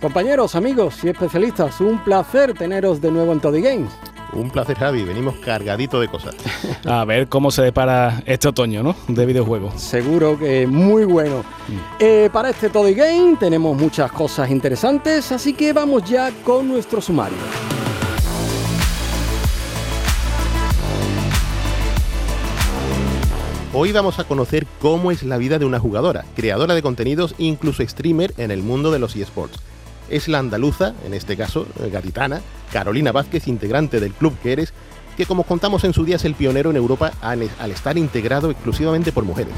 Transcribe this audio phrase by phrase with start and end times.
[0.00, 3.92] Compañeros, amigos y especialistas, un placer teneros de nuevo en Toddy Games.
[4.32, 5.02] Un placer, Javi.
[5.02, 6.34] Venimos cargadito de cosas.
[6.86, 8.96] A ver cómo se depara este otoño, ¿no?
[9.08, 9.74] De videojuegos.
[9.78, 11.44] Seguro que muy bueno.
[11.98, 17.02] Eh, para este Toddy Game tenemos muchas cosas interesantes, así que vamos ya con nuestro
[17.02, 17.36] sumario.
[23.74, 27.86] Hoy vamos a conocer cómo es la vida de una jugadora, creadora de contenidos, incluso
[27.86, 29.60] streamer en el mundo de los eSports.
[30.10, 32.40] Es la andaluza, en este caso eh, gaditana,
[32.72, 34.72] Carolina Vázquez, integrante del club que eres,
[35.16, 38.50] que como contamos en su día es el pionero en Europa al al estar integrado
[38.50, 39.54] exclusivamente por mujeres.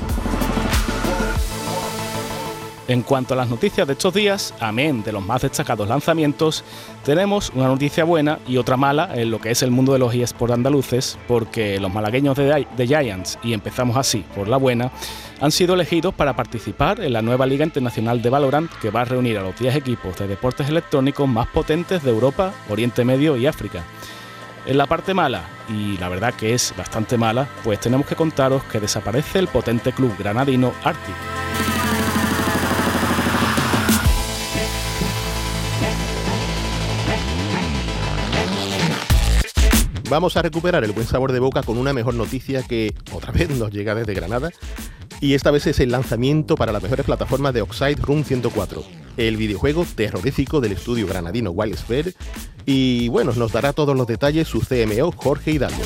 [2.88, 6.64] En cuanto a las noticias de estos días, amén de los más destacados lanzamientos,
[7.04, 10.12] tenemos una noticia buena y otra mala en lo que es el mundo de los
[10.12, 14.90] eSports andaluces, porque los malagueños de, de Giants, y empezamos así por la buena,
[15.40, 19.04] han sido elegidos para participar en la nueva Liga Internacional de Valorant, que va a
[19.04, 23.46] reunir a los 10 equipos de deportes electrónicos más potentes de Europa, Oriente Medio y
[23.46, 23.84] África.
[24.66, 28.62] En la parte mala, y la verdad que es bastante mala, pues tenemos que contaros
[28.64, 31.71] que desaparece el potente club granadino Arctic.
[40.12, 43.48] Vamos a recuperar el buen sabor de boca con una mejor noticia que otra vez
[43.48, 44.50] nos llega desde Granada.
[45.22, 48.84] Y esta vez es el lanzamiento para las mejores plataformas de Oxide Room 104,
[49.16, 52.12] el videojuego terrorífico del estudio granadino Wildsphere.
[52.66, 55.82] Y bueno, nos dará todos los detalles su CMO Jorge Hidalgo.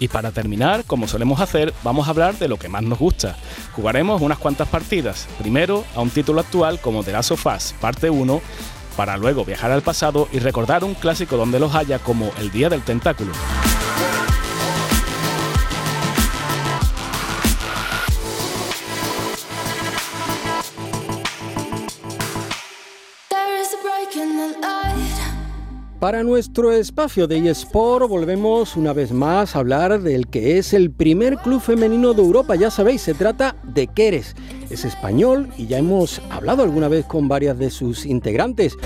[0.00, 3.36] Y para terminar, como solemos hacer, vamos a hablar de lo que más nos gusta.
[3.72, 8.10] Jugaremos unas cuantas partidas, primero a un título actual como The Last of Us parte
[8.10, 8.40] 1,
[8.96, 12.68] para luego viajar al pasado y recordar un clásico donde los haya como El Día
[12.68, 13.32] del Tentáculo.
[26.04, 30.90] Para nuestro espacio de eSport volvemos una vez más a hablar del que es el
[30.90, 32.56] primer club femenino de Europa.
[32.56, 34.36] Ya sabéis, se trata de Queres.
[34.68, 38.76] Es español y ya hemos hablado alguna vez con varias de sus integrantes.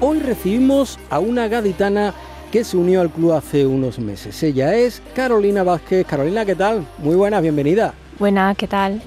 [0.00, 2.12] Hoy recibimos a una gaditana
[2.52, 4.42] que se unió al club hace unos meses.
[4.42, 6.06] Ella es Carolina Vázquez.
[6.06, 6.86] Carolina, ¿qué tal?
[6.98, 7.94] Muy buena, bienvenida.
[8.18, 9.00] Buenas, ¿qué tal?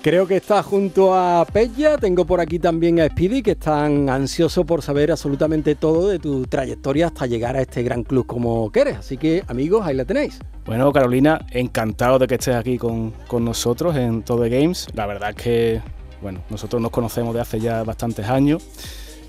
[0.00, 4.64] Creo que está junto a Pella, tengo por aquí también a Speedy, que están ansiosos
[4.64, 8.98] por saber absolutamente todo de tu trayectoria hasta llegar a este gran club como quieres.
[8.98, 10.38] Así que amigos, ahí la tenéis.
[10.64, 14.86] Bueno, Carolina, encantado de que estés aquí con, con nosotros en Todo Games.
[14.94, 15.82] La verdad es que,
[16.22, 18.62] bueno, nosotros nos conocemos de hace ya bastantes años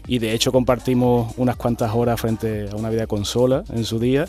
[0.06, 4.26] y de hecho compartimos unas cuantas horas frente a una videoconsola en su día.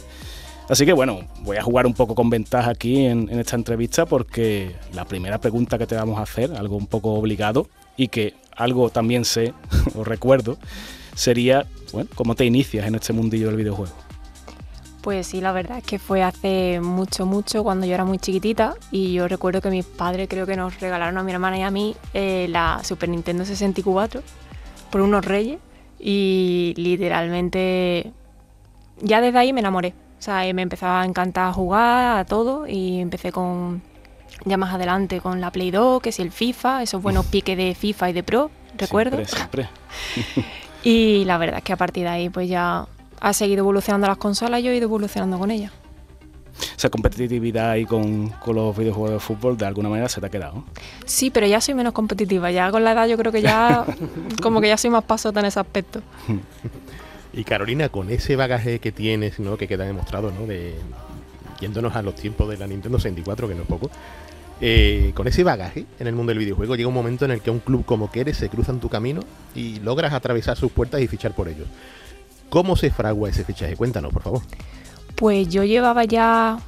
[0.70, 4.76] Así que bueno, voy a jugar un poco con ventaja aquí en, esta entrevista porque
[4.94, 8.88] la primera pregunta que te vamos a hacer, algo un poco obligado y que algo
[8.88, 9.52] también sé
[9.96, 10.58] o recuerdo,
[11.16, 13.92] sería, bueno, ¿cómo te inicias en este mundillo del videojuego?
[15.02, 18.74] Pues sí, la verdad es que fue hace mucho, mucho, cuando yo era muy chiquitita
[18.92, 21.72] y yo recuerdo que mis padres creo que nos regalaron a mi hermana y a
[21.72, 24.22] mí eh, la Super Nintendo 64
[24.88, 25.58] por unos reyes
[25.98, 28.12] y literalmente
[29.02, 29.94] ya desde ahí me enamoré.
[30.20, 33.80] O sea, me empezaba a encantar jugar a todo y empecé con,
[34.44, 37.74] ya más adelante, con la Play 2, que es el FIFA, esos buenos piques de
[37.74, 39.16] FIFA y de Pro, recuerdo.
[39.24, 39.70] Siempre,
[40.12, 40.44] siempre.
[40.84, 42.86] y la verdad es que a partir de ahí, pues ya
[43.18, 45.72] ha seguido evolucionando las consolas y yo he ido evolucionando con ellas.
[46.76, 50.30] Esa competitividad ahí con, con, los videojuegos de fútbol de alguna manera se te ha
[50.30, 50.64] quedado.
[51.06, 52.50] Sí, pero ya soy menos competitiva.
[52.50, 53.86] Ya con la edad yo creo que ya
[54.42, 56.02] como que ya soy más pasota en ese aspecto.
[57.32, 59.56] Y Carolina, con ese bagaje que tienes, ¿no?
[59.56, 60.46] que queda demostrado, ¿no?
[60.46, 60.74] de
[61.60, 63.90] yéndonos a los tiempos de la Nintendo 64, que no es poco,
[64.62, 67.50] eh, con ese bagaje en el mundo del videojuego llega un momento en el que
[67.50, 69.22] un club como Keres se cruza en tu camino
[69.54, 71.66] y logras atravesar sus puertas y fichar por ellos.
[72.50, 73.76] ¿Cómo se fragua ese fichaje?
[73.76, 74.42] Cuéntanos, por favor.
[75.14, 76.58] Pues yo llevaba ya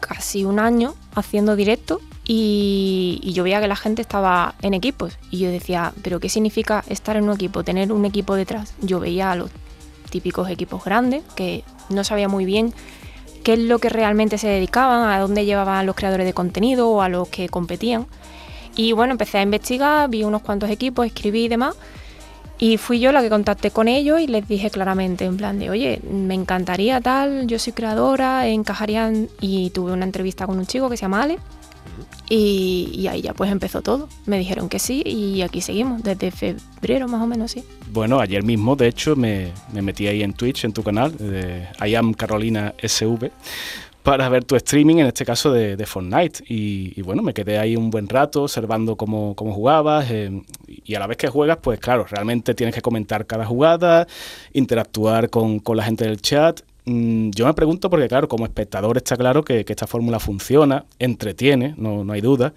[0.00, 5.16] casi un año haciendo directo y, y, yo veía que la gente estaba en equipos
[5.30, 8.74] y yo decía, pero ¿qué significa estar en un equipo, tener un equipo detrás?
[8.82, 9.50] Yo veía a los
[10.06, 12.72] típicos equipos grandes que no sabía muy bien
[13.46, 17.00] qué es lo que realmente se dedicaban, a dónde llevaban los creadores de contenido o
[17.00, 18.06] a los que competían.
[18.74, 21.76] Y bueno, empecé a investigar, vi unos cuantos equipos, escribí y demás.
[22.58, 25.70] Y fui yo la que contacté con ellos y les dije claramente, en plan de,
[25.70, 29.28] oye, me encantaría tal, yo soy creadora, encajarían.
[29.40, 31.38] Y tuve una entrevista con un chico que se llama Ale.
[32.28, 34.08] Y, ahí ya pues empezó todo.
[34.26, 37.64] Me dijeron que sí y aquí seguimos, desde febrero más o menos, sí.
[37.92, 41.94] Bueno, ayer mismo, de hecho, me, metí ahí en Twitch, en tu canal, de I
[41.94, 43.30] am Carolina SV,
[44.02, 46.44] para ver tu streaming, en este caso de, Fortnite.
[46.48, 50.10] Y, bueno, me quedé ahí un buen rato observando cómo, jugabas.
[50.10, 54.06] Eh, y a la vez que juegas, pues claro, realmente tienes que comentar cada jugada,
[54.52, 56.60] interactuar con, la gente del chat.
[56.86, 61.74] Mm, yo me pregunto, porque claro, como espectador está claro que, esta fórmula funciona, entretiene,
[61.76, 62.54] no, no hay duda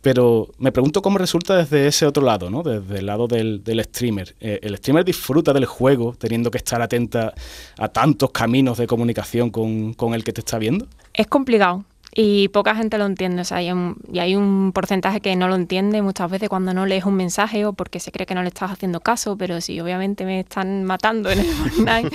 [0.00, 2.62] pero me pregunto cómo resulta desde ese otro lado, ¿no?
[2.62, 4.34] Desde el lado del, streamer.
[4.40, 7.34] Eh, ¿El streamer disfruta del juego teniendo que estar atenta
[7.78, 10.86] a tantos caminos de comunicación con, el que te está viendo?
[11.12, 13.42] Es complicado y poca gente lo entiende.
[13.42, 13.70] O sea, hay
[14.12, 17.64] y hay un porcentaje que no lo entiende muchas veces cuando no lees un mensaje
[17.64, 20.84] o porque se cree que no le estás haciendo caso, pero si obviamente me están
[20.84, 22.10] matando en el Fortnite,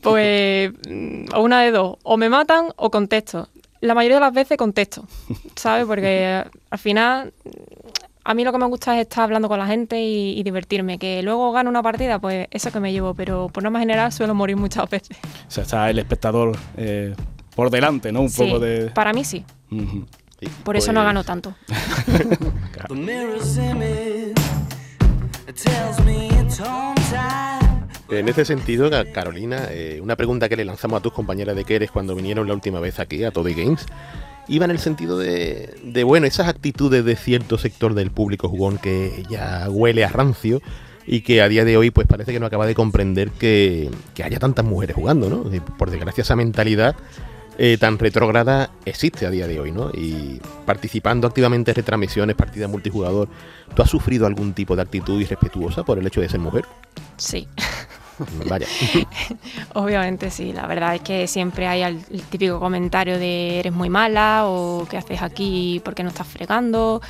[0.00, 3.48] pues mm, o una de dos, o me matan o contesto
[3.80, 5.04] la mayoría de las veces contesto,
[5.56, 5.86] ¿sabes?
[5.86, 7.32] Porque al final
[8.24, 10.98] a mí lo que me gusta es estar hablando con la gente y, divertirme.
[10.98, 14.34] Que luego gano una partida, pues eso que me llevo, pero por norma general suelo
[14.34, 15.16] morir muchas veces.
[15.48, 17.14] O sea, está el espectador eh,
[17.54, 18.22] por delante, ¿no?
[18.22, 18.90] Un poco de.
[18.90, 19.44] Para mí sí.
[20.64, 21.54] por eso no pues gano tanto.
[28.10, 31.92] En este sentido, Carolina, eh, una pregunta que le lanzamos a tus compañeras de Keres
[31.92, 33.86] cuando vinieron la última vez aquí a Toddy Games,
[34.48, 39.22] iba en el sentido de, bueno, esas actitudes de cierto sector del público jugón que
[39.30, 40.60] ya huele a rancio
[41.06, 43.90] y que a día de hoy pues parece que no acaba de comprender que,
[44.22, 45.44] haya tantas mujeres jugando, ¿no?
[45.78, 46.96] Por desgracia esa mentalidad
[47.62, 49.90] eh, tan retrógrada existe a día de hoy, ¿no?
[49.90, 53.28] Y participando activamente en retransmisiones, partidas multijugador,
[53.74, 56.64] ¿tú has sufrido algún tipo de actitud irrespetuosa por el hecho de ser mujer?
[57.18, 57.46] Sí.
[58.48, 58.66] Vaya.
[59.74, 64.44] Obviamente sí, la verdad es que siempre hay el, típico comentario de eres muy mala
[64.46, 67.02] o qué haces aquí, por qué no estás fregando.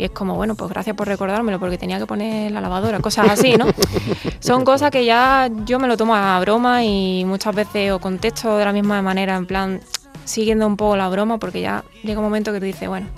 [0.00, 3.28] Y es como, bueno, pues gracias por recordármelo porque tenía que poner la lavadora, cosas
[3.28, 3.66] así, ¿no?
[4.40, 8.56] Son cosas que ya yo me lo tomo a broma y muchas veces o contesto
[8.56, 9.80] de la misma manera, en plan,
[10.24, 13.08] siguiendo un poco la broma porque ya llega un momento que te dice, bueno,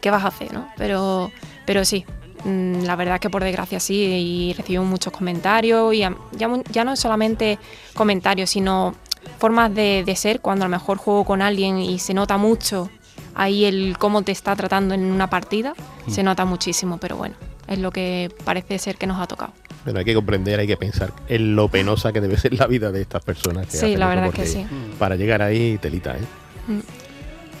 [0.00, 0.68] ¿qué vas a hacer, no?
[0.78, 1.30] Pero,
[1.66, 2.06] pero sí,
[2.44, 6.84] Mm, la verdad es que por desgracia sí, y recibo muchos comentarios, y ya, ya
[6.84, 7.58] no es solamente
[7.94, 8.94] comentarios, sino
[9.38, 12.90] formas de, ser, cuando a lo mejor juego con alguien y se nota mucho
[13.38, 15.74] ahí el cómo te está tratando en una partida,
[16.06, 16.10] mm.
[16.10, 17.36] se nota muchísimo, pero bueno,
[17.66, 19.52] es lo que parece ser que nos ha tocado.
[19.84, 22.92] Pero hay que comprender, hay que pensar en lo penosa que debe ser la vida
[22.92, 23.68] de estas personas.
[23.68, 24.66] Que sí, la verdad es que sí.
[24.98, 26.20] Para llegar ahí, telita, ¿eh?
[26.66, 26.80] Mm.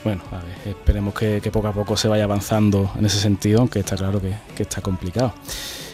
[0.04, 3.80] Bueno, a ver, esperemos que, poco a poco se vaya avanzando en ese sentido, aunque
[3.80, 5.32] está claro que, está complicado.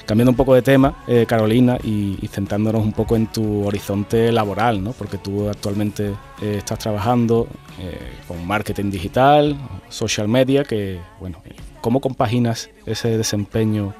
[0.06, 4.82] Cambiando un poco de tema, eh, Carolina, y, centrándonos un poco en tu horizonte laboral,
[4.82, 4.92] ¿no?
[4.92, 6.12] porque tú actualmente
[6.42, 7.46] eh, estás trabajando
[7.80, 7.98] eh,
[8.28, 9.56] con marketing digital,
[9.88, 11.42] social media, que, bueno,
[11.80, 13.94] ¿cómo compaginas ese desempeño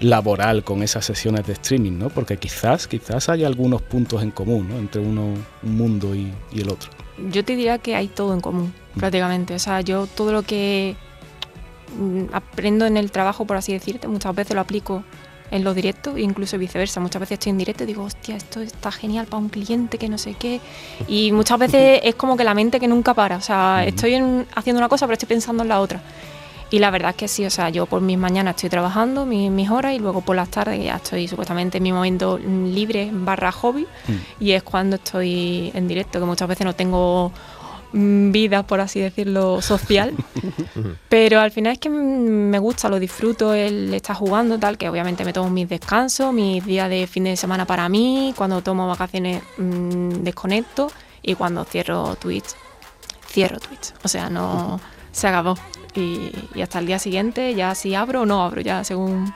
[0.00, 1.98] laboral con esas sesiones de streaming?
[1.98, 2.08] ¿no?
[2.10, 4.78] Porque quizás, quizás hay algunos puntos en común ¿no?
[4.78, 6.90] entre uno, un mundo y el otro
[7.30, 9.54] yo te diría que hay todo en común, prácticamente.
[9.54, 11.11] O sea, yo todo lo que mm,
[12.32, 15.04] aprendo en el trabajo, por así decirte, muchas veces lo aplico
[15.52, 16.98] en los directos, incluso viceversa.
[16.98, 20.08] Muchas veces estoy en directo y digo, hostia, esto está genial para un cliente que
[20.08, 20.60] no sé qué.
[21.06, 23.36] Y muchas veces es como que la mente que nunca para.
[23.36, 24.14] O sea, estoy
[24.54, 26.00] haciendo una cosa, pero estoy pensando en la otra.
[26.72, 29.70] Y la verdad es que sí, o sea, yo por mis mañanas estoy trabajando mis,
[29.70, 33.82] horas y luego por las tardes ya estoy supuestamente en mi momento libre barra hobby
[33.82, 34.42] mm.
[34.42, 37.61] y es cuando estoy en directo, que muchas veces no tengo mm,
[37.92, 40.14] vida, por así decirlo, social.
[41.08, 45.24] Pero al final es que me gusta, lo disfruto, el estar jugando, tal, que obviamente
[45.24, 49.42] me tomo mis descansos, mis días de fin de semana para mí, cuando tomo vacaciones
[49.58, 50.90] mmm, desconecto
[51.22, 52.54] y cuando cierro Twitch,
[53.28, 53.92] cierro Twitch.
[54.02, 54.80] O sea, no
[55.12, 55.56] se acabó
[55.94, 59.32] y, hasta el día siguiente ya si abro o no abro, ya según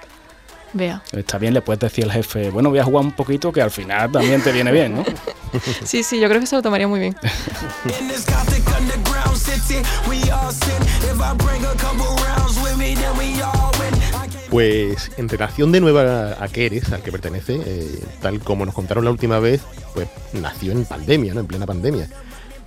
[0.76, 1.02] vea.
[1.12, 3.71] Está bien, le puedes decir al jefe, bueno, voy a jugar un poquito que al
[3.71, 5.04] final también te viene bien, ¿no?
[5.85, 7.16] sí, sí, yo creo que se lo tomaría muy bien.
[14.50, 19.04] Pues en relación de nueva a Keres, al que pertenece, eh, tal como nos contaron
[19.04, 19.61] la última vez,
[19.92, 21.40] pues nació en pandemia, ¿no?
[21.40, 22.09] En plena pandemia.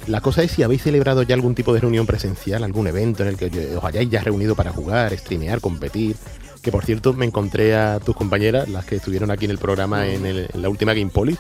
[0.08, 3.30] La cosa es si habéis celebrado ya algún tipo de reunión presencial, algún evento en
[3.30, 6.16] el que os hayáis ya reunido para jugar, streamear, competir.
[6.62, 10.08] Que por cierto me encontré a tus compañeras, las que estuvieron aquí en el programa
[10.08, 11.38] en, la última Game Polis,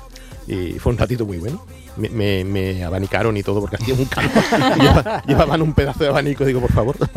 [0.47, 1.65] Y fue un ratito muy bueno.
[1.97, 4.31] Me, me, abanicaron y todo porque hacía un calor.
[5.27, 6.95] llevaban un pedazo de abanico, digo, por favor.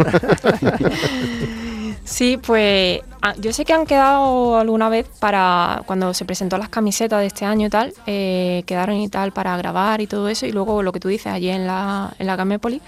[2.05, 6.69] Sí, pues ah, yo sé que han quedado alguna vez para cuando se presentó las
[6.69, 10.47] camisetas de este año y tal, eh, quedaron y tal para grabar y todo eso,
[10.47, 12.83] y luego lo que tú dices allí en la, en la Gamépoli.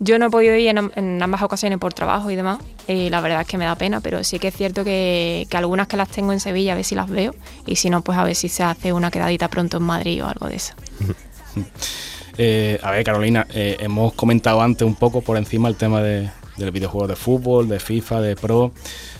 [0.00, 3.40] Yo no he podido ir en, ambas ocasiones por trabajo y demás, y la verdad
[3.42, 6.08] es que me da pena, pero sí que es cierto que, que, algunas que las
[6.08, 7.34] tengo en Sevilla, a ver si las veo,
[7.66, 10.28] y si no, pues a ver si se hace una quedadita pronto en Madrid o
[10.28, 10.74] algo de eso.
[12.40, 16.30] Eh, a ver, Carolina, eh, hemos comentado antes un poco por encima el tema de,
[16.58, 18.72] del videojuego de fútbol, de FIFA, de Pro.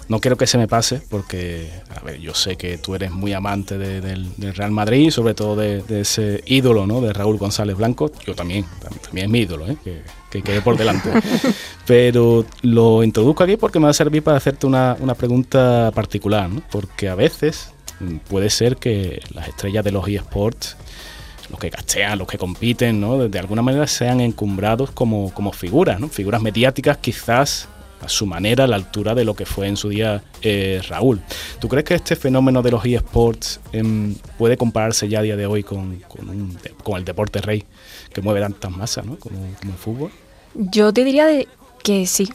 [0.09, 3.33] No quiero que se me pase porque, a ver, yo sé que tú eres muy
[3.35, 7.01] amante del, Real Madrid, sobre todo de, ese ídolo, ¿no?
[7.01, 8.11] De Raúl González Blanco.
[8.27, 8.65] Yo también,
[9.03, 9.77] también es mi ídolo, ¿eh?
[9.85, 11.11] Que, que quede por delante.
[11.87, 16.49] Pero lo introduzco aquí porque me va a servir para hacerte una, una pregunta particular,
[16.49, 16.63] ¿no?
[16.71, 17.73] Porque a veces
[18.29, 20.77] puede ser que las estrellas de los eSports
[21.51, 23.29] los que cachean, los que compiten, ¿no?
[23.29, 26.09] de alguna manera sean encumbrados como, como figuras, ¿no?
[26.09, 27.69] figuras mediáticas quizás
[28.01, 31.21] a su manera, a la altura de lo que fue en su día eh, Raúl.
[31.59, 35.47] ¿Tú crees que este fenómeno de los eSports em, puede compararse ya a día de
[35.47, 37.65] hoy con, con, el deporte rey
[38.13, 39.17] que mueve tantas masas ¿no?
[39.17, 40.11] como, como el fútbol?
[40.55, 41.49] Yo te diría de
[41.83, 42.29] que sí,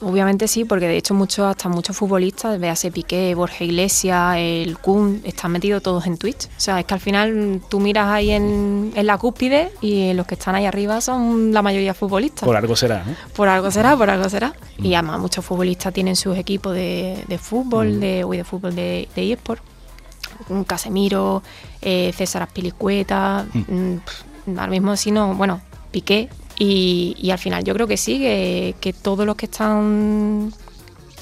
[0.00, 5.20] Obviamente sí, porque de hecho muchos, hasta muchos futbolistas, véase Piqué, Borja Iglesias, el Kun,
[5.24, 6.46] están metidos todos en Twitch.
[6.46, 10.34] O sea, es que al final tú miras ahí en, la cúspide y los que
[10.34, 12.44] están ahí arriba son la mayoría futbolistas.
[12.46, 13.14] Por algo será, ¿no?
[13.34, 14.54] Por algo será, por algo será.
[14.78, 14.84] Mm.
[14.84, 18.00] Y además muchos futbolistas tienen sus equipos de, fútbol, mm.
[18.00, 19.62] de, de fútbol de, de eSport.
[20.66, 21.42] Casemiro,
[21.82, 24.58] eh, César Aspilicueta, mm.
[24.58, 26.28] ahora mismo si no, bueno, Piqué,
[26.58, 30.52] y, al final yo creo que sí, que, todos los que están,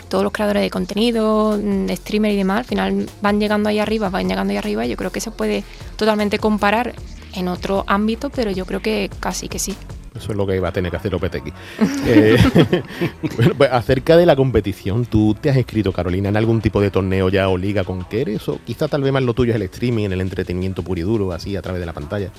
[0.09, 4.09] todos los creadores de contenido, mm, streamers y demás, al final van llegando ahí arriba,
[4.09, 5.63] van llegando ahí arriba y yo creo que se puede
[5.97, 6.95] totalmente comparar
[7.35, 9.77] en otro ámbito, pero yo creo que casi que sí.
[10.17, 11.53] Eso es lo que va a tener que hacer OPTX.
[12.07, 12.39] eh,
[13.59, 17.29] pues acerca de la competición, ¿tú te has escrito, Carolina, en algún tipo de torneo
[17.29, 18.49] ya o liga con Keres?
[18.49, 21.33] ¿O quizá tal vez más lo tuyo es el streaming, el entretenimiento puro y duro,
[21.33, 22.31] así a través de la pantalla?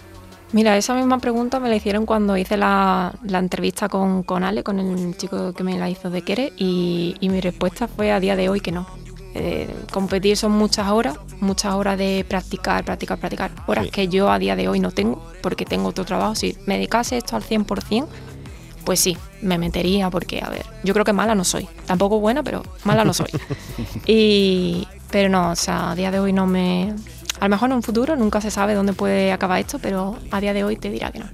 [0.53, 4.79] Mira, esa misma pregunta me la hicieron cuando hice la, entrevista con, con, Ale, con
[4.79, 8.47] el chico que me la hizo de Quere, y, mi respuesta fue a día de
[8.49, 8.87] hoy que no.
[9.33, 14.39] Eh, competir son muchas horas, muchas horas de practicar, practicar, practicar, horas que yo a
[14.39, 16.33] día de hoy no tengo, porque tengo otro trabajo.
[16.33, 18.07] Si me dedicase esto al 100%,
[18.85, 21.67] pues sí, me metería, porque, a ver, yo creo que mala no soy.
[21.85, 23.27] Tampoco buena, pero mala no soy.
[24.07, 26.95] y, pero no, o sea, a día de hoy no me,
[27.39, 30.41] a lo mejor en un futuro nunca se sabe dónde puede acabar esto, pero a
[30.41, 31.25] día de hoy te dirá que no.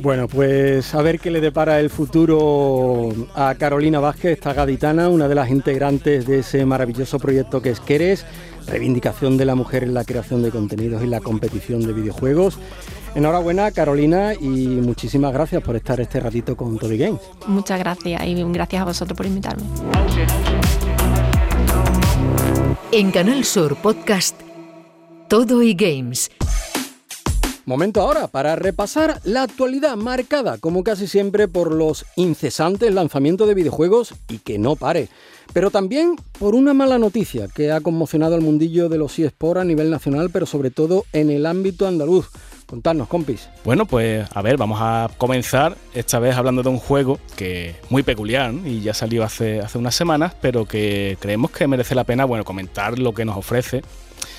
[0.00, 5.26] Bueno, pues a ver qué le depara el futuro a Carolina Vázquez, esta gaditana, una
[5.26, 8.24] de las integrantes de ese maravilloso proyecto que es Queres,
[8.68, 12.58] reivindicación de la mujer en la creación de contenidos y la competición de videojuegos.
[13.16, 17.20] Enhorabuena Carolina y muchísimas gracias por estar este ratito con Toby Games.
[17.48, 19.64] Muchas gracias y gracias a vosotros por invitarme.
[22.92, 24.47] En Canal Sur Podcast
[25.28, 26.30] todo y Games.
[27.66, 33.52] Momento ahora para repasar la actualidad marcada, como casi siempre, por los incesantes lanzamientos de
[33.52, 35.08] videojuegos y que no pare.
[35.52, 39.64] Pero también por una mala noticia que ha conmocionado al mundillo de los eSports a
[39.64, 42.30] nivel nacional, pero sobre todo en el ámbito andaluz.
[42.64, 43.50] Contadnos, compis.
[43.64, 47.76] Bueno, pues a ver, vamos a comenzar esta vez hablando de un juego que es
[47.90, 52.04] muy peculiar y ya salió hace, hace unas semanas, pero que creemos que merece la
[52.04, 53.82] pena bueno, comentar lo que nos ofrece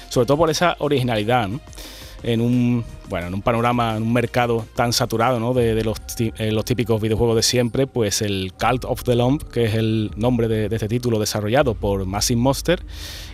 [0.09, 1.49] sobre todo por esa originalidad,
[2.21, 6.65] En un, bueno, en un panorama, en un mercado tan saturado de, los, eh, los,
[6.65, 10.65] típicos videojuegos de siempre, pues el Cult of the Lump, que es el nombre de,
[10.65, 12.83] este título desarrollado por Massive Monster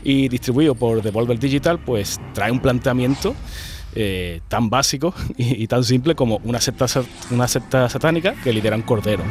[0.04, 3.34] y distribuido por Devolver Digital, pues trae un planteamiento
[3.96, 6.86] eh, tan básico y, tan simple como una secta,
[7.32, 9.24] una secta satánica que lidera un cordero.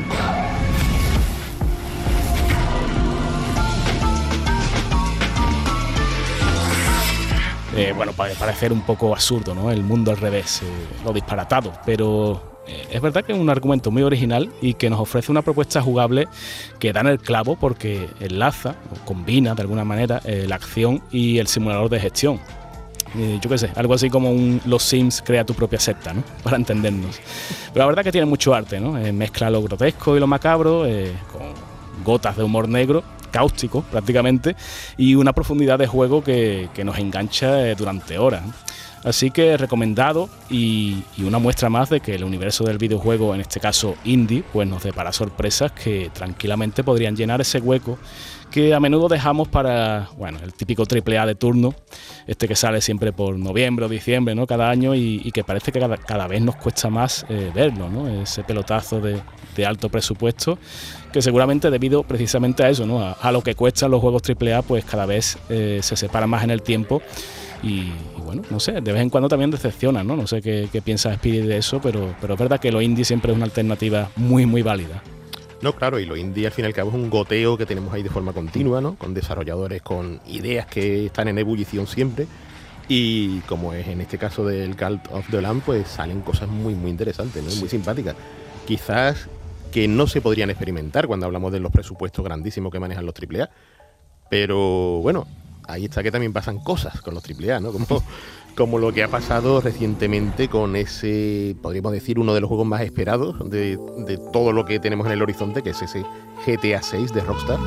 [7.76, 9.71] Eh, bueno, puede parecer un poco absurdo, ¿no?
[9.73, 10.66] El mundo al revés, eh,
[11.04, 15.00] lo disparatado, pero eh, es verdad que es un argumento muy original y que nos
[15.00, 16.28] ofrece una propuesta jugable
[16.78, 21.38] que da en el clavo porque enlaza o combina de alguna manera la acción y
[21.38, 22.38] el simulador de gestión.
[23.43, 26.23] yo qué sé, algo así como Los Sims crea tu propia secta, ¿no?
[26.45, 27.19] Para entendernos.
[27.73, 28.93] Pero la verdad que tiene mucho arte, ¿no?
[29.12, 30.85] mezcla lo grotesco y lo macabro
[31.33, 33.02] con gotas de humor negro
[33.34, 34.54] cáustico prácticamente
[34.96, 38.44] y una profundidad de juego que, nos engancha eh, durante horas.
[39.04, 43.61] Así que recomendado y, una muestra más de que el universo del videojuego, en este
[43.61, 47.99] caso indie, pues nos depara sorpresas que tranquilamente podrían llenar ese hueco
[48.50, 51.75] que a menudo dejamos para, bueno, el típico triple A de turno,
[52.26, 54.46] este que sale siempre por noviembre o diciembre, ¿no?
[54.46, 58.06] Cada año y, que parece que cada, vez nos cuesta más eh, verlo, ¿no?
[58.23, 59.20] Ese pelotazo de,
[59.66, 60.58] alto presupuesto
[61.12, 63.02] que seguramente debido precisamente a eso, ¿no?
[63.20, 66.44] A, lo que cuestan los juegos triple A, pues cada vez eh, se separa más
[66.44, 67.02] en el tiempo
[67.64, 67.90] y,
[68.23, 70.16] bueno, no sé, de vez en cuando también decepciona, ¿no?
[70.16, 73.06] No sé qué, qué piensa Spirit de eso, pero, pero es verdad que lo indie
[73.06, 75.02] siempre es una alternativa muy, muy válida.
[75.62, 77.94] No, claro, y lo indie al fin y al cabo es un goteo que tenemos
[77.94, 78.97] ahí de forma continua, ¿no?
[78.97, 82.26] Con desarrolladores con ideas que están en ebullición siempre.
[82.87, 86.75] Y como es en este caso del Cult of the Lamb, pues salen cosas muy,
[86.75, 87.54] muy interesantes, ¿no?
[87.61, 88.14] muy simpáticas.
[88.66, 89.26] Quizás
[89.73, 93.49] que no se podrían experimentar cuando hablamos de los presupuestos grandísimos que manejan los AAA.
[94.28, 95.26] Pero bueno,
[95.68, 97.73] ahí está que también pasan cosas con los AAA, ¿no?
[98.56, 102.83] Como lo que ha pasado recientemente con ese, podríamos decir, uno de los juegos más
[102.83, 103.76] esperados de,
[104.33, 106.04] todo lo que tenemos en el horizonte, que es ese
[106.47, 107.59] GTA 6 de Rockstar.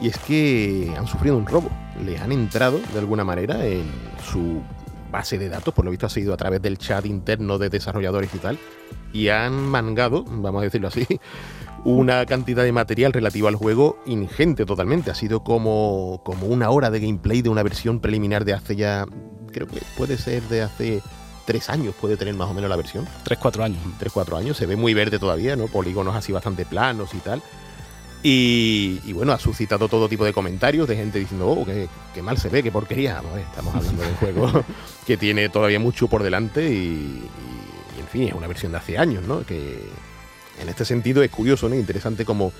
[0.00, 1.68] Y es que han sufrido un robo,
[2.04, 3.90] le han entrado de alguna manera en
[4.22, 4.62] su
[5.10, 8.32] base de datos, por lo visto ha sido a través del chat interno de desarrolladores
[8.34, 8.58] y tal,
[9.12, 11.06] y han mangado, vamos a decirlo así,
[11.86, 15.12] una cantidad de material relativo al juego ingente totalmente.
[15.12, 19.06] Ha sido como, como una hora de gameplay de una versión preliminar de hace ya,
[19.52, 21.00] creo que puede ser de hace
[21.44, 23.06] tres años, puede tener más o menos la versión.
[23.22, 23.78] Tres, cuatro años.
[24.00, 24.56] Tres, cuatro años.
[24.56, 25.68] Se ve muy verde todavía, ¿no?
[25.68, 27.40] Polígonos así bastante planos y tal.
[28.20, 32.48] Y, bueno, ha suscitado todo tipo de comentarios de gente diciendo, oh, qué, mal se
[32.48, 33.22] ve, qué porquería.
[33.48, 34.64] estamos hablando de un juego
[35.06, 37.22] que tiene todavía mucho por delante y,
[37.96, 39.46] y, en fin, es una versión de hace años, ¿no?
[39.46, 39.78] Que,
[40.60, 41.74] en este sentido es curioso, ¿no?
[41.74, 42.52] Interesante como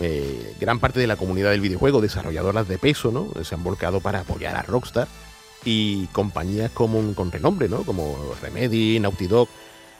[0.00, 3.28] eh, gran parte de la comunidad del videojuego, desarrolladoras de peso, ¿no?
[3.44, 5.08] Se han volcado para apoyar a Rockstar
[5.64, 7.82] y compañías como, con renombre, ¿no?
[7.82, 9.48] Como Remedy, Naughty Dog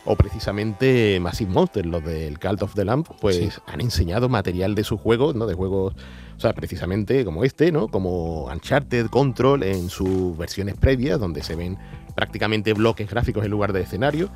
[0.07, 4.85] o precisamente Massive Monster, los del Cult of the Lamp, pues han enseñado material de
[4.85, 5.47] sus juegos, ¿no?
[5.47, 5.95] De juegos,
[6.37, 7.89] o sea, precisamente como este, ¿no?
[7.89, 11.77] Como Uncharted, Control en sus versiones previas, donde se ven
[12.15, 14.31] prácticamente bloques gráficos en lugar de escenario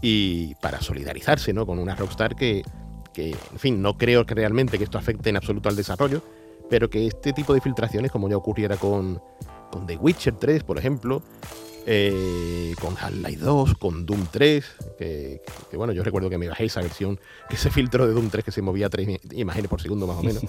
[0.00, 1.66] y para solidarizarse ¿no?
[1.66, 2.62] con una Rockstar que,
[3.12, 6.22] que, en fin, no creo que realmente que esto afecte en absoluto al desarrollo,
[6.70, 9.20] pero que este tipo de filtraciones, como ya ocurriera con,
[9.70, 11.22] con The Witcher 3, por ejemplo,
[11.90, 14.64] eh, con Half-Life 2, con Doom 3,
[14.98, 15.40] que,
[15.72, 18.52] bueno, yo recuerdo que me bajé esa versión, que se filtró de Doom 3 que
[18.52, 20.42] se movía a 3 imágenes por segundo más o menos.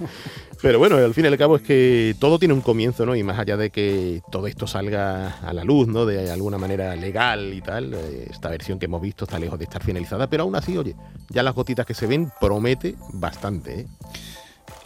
[0.62, 3.16] Pero bueno, al fin y al cabo es que todo tiene un comienzo, ¿no?
[3.16, 6.06] Y más allá de que todo esto salga a la luz, ¿no?
[6.06, 9.64] De alguna manera legal y tal, eh, esta versión que hemos visto está lejos de
[9.64, 10.94] estar finalizada, pero aún así, oye,
[11.30, 13.86] ya las gotitas que se ven promete bastante, ¿eh?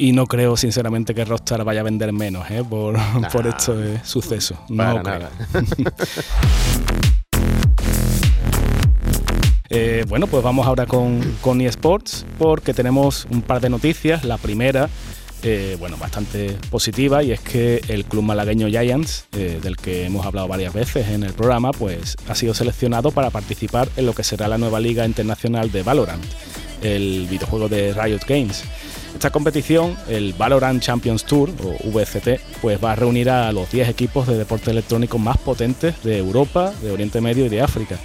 [0.00, 2.64] Y no creo, sinceramente, que Rockstar vaya a vender menos ¿eh?
[2.66, 2.96] por,
[3.30, 4.56] por este suceso.
[4.70, 5.30] No nada.
[9.72, 14.24] Eh, bueno, pues vamos ahora con, con eSports porque tenemos un par de noticias.
[14.24, 14.88] La primera,
[15.44, 20.48] eh, bueno, bastante positiva y es que el club malagueño Giants, del que hemos hablado
[20.48, 24.48] varias veces en el programa, pues ha sido seleccionado para participar en lo que será
[24.48, 26.24] la nueva Liga Internacional de Valorant,
[26.82, 28.64] el videojuego de Riot Games.
[29.14, 33.88] Esta competición, el Valorant Champions Tour, o VCT, pues va a reunir a los 10
[33.88, 37.98] equipos de deporte electrónico más potentes de Europa, de Oriente Medio y de África.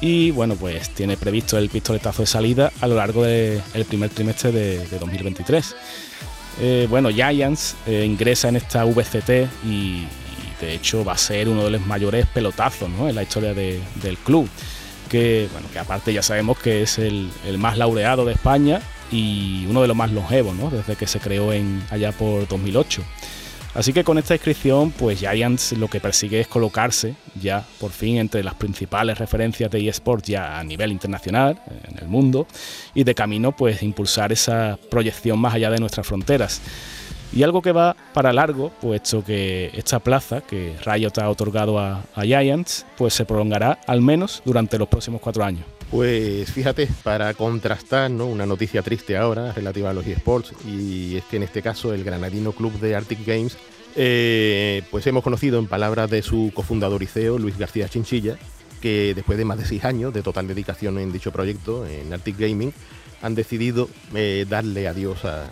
[0.00, 4.52] Y bueno, pues tiene previsto el pistoletazo de salida a lo largo del primer trimestre
[4.52, 5.76] de, 2023.
[6.60, 10.06] Eh, bueno, Giants eh, ingresa en esta VCT y,
[10.60, 14.48] de hecho va a ser uno de los mayores pelotazos en la historia del club.
[15.08, 19.66] Que, bueno, que aparte ya sabemos que es el, el más laureado de España y
[19.68, 20.70] uno de los más longevos, ¿no?
[20.70, 23.02] desde que se creó en, allá por 2008.
[23.74, 28.16] Así que con esta inscripción, pues Giants lo que persigue es colocarse ya por fin
[28.16, 32.46] entre las principales referencias de eSports ya a nivel internacional, en el mundo,
[32.94, 36.60] y de camino pues impulsar esa proyección más allá de nuestras fronteras.
[37.32, 42.02] Y algo que va para largo, puesto que esta plaza que Riot ha otorgado a,
[42.22, 45.64] Giants, pues se prolongará al menos durante los próximos cuatro años.
[45.90, 48.26] Pues fíjate, para contrastar ¿no?
[48.26, 52.04] una noticia triste ahora relativa a los eSports, y es que en este caso el
[52.04, 53.56] granadino club de Arctic Games,
[53.96, 58.36] eh, pues hemos conocido en palabras de su cofundador y CEO, Luis García Chinchilla,
[58.80, 62.38] que después de más de seis años de total dedicación en dicho proyecto, en Arctic
[62.38, 62.72] Gaming,
[63.22, 65.50] han decidido eh, darle adiós a,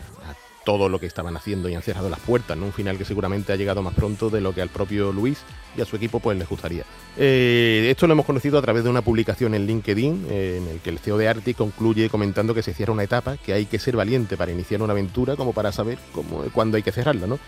[0.66, 2.66] todo lo que estaban haciendo y han cerrado las puertas, ¿no?
[2.66, 5.38] Un final que seguramente ha llegado más pronto de lo que al propio Luis
[5.76, 6.82] y a su equipo pues les gustaría.
[7.16, 10.80] Eh, esto lo hemos conocido a través de una publicación en LinkedIn eh, en el
[10.80, 13.78] que el CEO de Arti concluye comentando que se cierra una etapa, que hay que
[13.78, 17.38] ser valiente para iniciar una aventura como para saber cómo, cuándo hay que cerrarla, ¿no?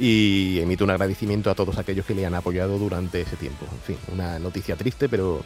[0.00, 3.66] y emito un agradecimiento a todos aquellos que le han apoyado durante ese tiempo.
[3.70, 5.44] En fin, una noticia triste, pero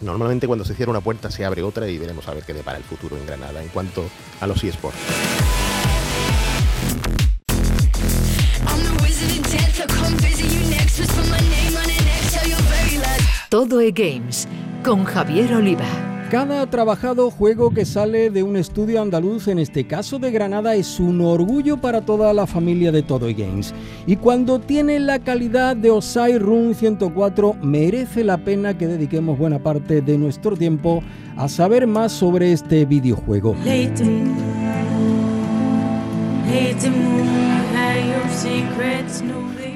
[0.00, 2.78] normalmente cuando se cierra una puerta se abre otra y veremos a ver qué depara
[2.78, 4.04] el futuro en Granada en cuanto
[4.40, 4.96] a los eSports.
[13.56, 14.46] Todo e Games
[14.84, 15.86] con Javier Oliva.
[16.30, 21.00] Cada trabajado juego que sale de un estudio andaluz, en este caso de Granada, es
[21.00, 23.72] un orgullo para toda la familia de Todo Games.
[24.06, 29.58] Y cuando tiene la calidad de Osai Room 104, merece la pena que dediquemos buena
[29.58, 31.02] parte de nuestro tiempo
[31.38, 33.56] a saber más sobre este videojuego.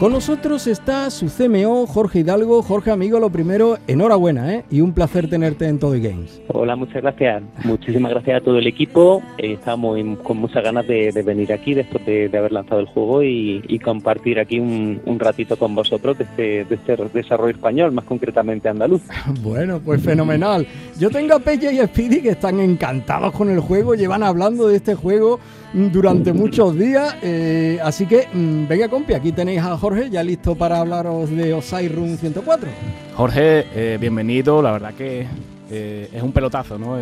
[0.00, 2.62] Con nosotros está su CMO, Jorge Hidalgo.
[2.62, 4.64] Jorge, amigo, lo primero, enhorabuena, ¿eh?
[4.70, 6.40] Y un placer tenerte en Todo Games.
[6.48, 7.42] Hola, muchas gracias.
[7.64, 9.22] Muchísimas gracias a todo el equipo.
[9.36, 13.78] Eh, estamos con muchas ganas de, venir aquí después de, haber lanzado el juego y,
[13.84, 19.02] compartir aquí un, ratito con vosotros de este, de este desarrollo español, más concretamente andaluz.
[19.42, 20.66] bueno, pues fenomenal.
[20.98, 24.66] Yo tengo a Pelle y a Speedy que están encantados con el juego, llevan hablando
[24.66, 25.40] de este juego
[25.72, 27.16] durante muchos días.
[27.22, 31.52] Eh, así que, mm, venga, compi, aquí tenéis a Jorge ya listo para hablaros de
[31.54, 32.68] Osai Room 104.
[33.14, 34.62] Jorge, eh, bienvenido.
[34.62, 35.26] La verdad que
[35.70, 36.98] eh, es un pelotazo, ¿no?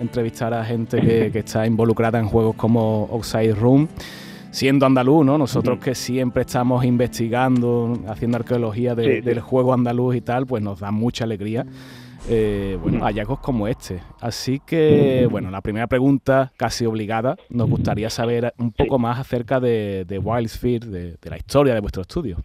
[0.00, 3.88] entrevistar a gente que, está involucrada en juegos como Oxide Room.
[4.50, 5.38] Siendo andaluz, ¿no?
[5.38, 10.90] Nosotros que siempre estamos investigando, haciendo arqueología del juego andaluz y tal, pues nos da
[10.90, 11.64] mucha alegría
[12.28, 14.00] eh, bueno, hallazgos como este.
[14.20, 19.60] Así que, bueno, la primera pregunta, casi obligada, nos gustaría saber un poco más acerca
[19.60, 22.38] de, de Wildsphere, de, la historia de vuestro estudio.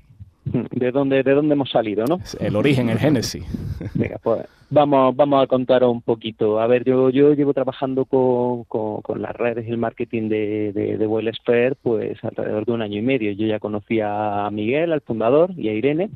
[0.45, 2.19] ¿De dónde, de dónde hemos salido, no?
[2.39, 3.43] El origen, el génesis.
[3.93, 6.61] Venga, pues vamos, vamos a contar un poquito.
[6.61, 10.97] A ver, yo, yo llevo trabajando con, con, las redes y el marketing de, de,
[10.97, 13.31] de pues alrededor de un año y medio.
[13.33, 16.11] Yo ya conocía a Miguel, al fundador, y a Irene,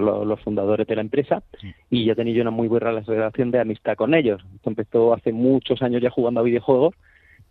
[0.00, 1.42] los, fundadores de la empresa,
[1.90, 4.42] y ya tenía yo una muy buena relación de amistad con ellos.
[4.54, 6.94] Esto empezó hace muchos años ya jugando a videojuegos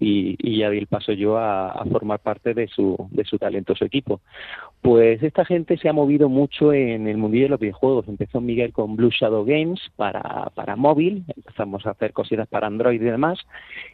[0.02, 4.20] y, ya di el paso yo a, formar parte de su, de su talentoso equipo.
[4.82, 8.08] Pues esta gente se ha movido mucho en el mundillo de los videojuegos.
[8.08, 13.00] Empezó Miguel con Blue Shadow Games para, para móvil, empezamos a hacer cositas para Android
[13.00, 13.40] y demás,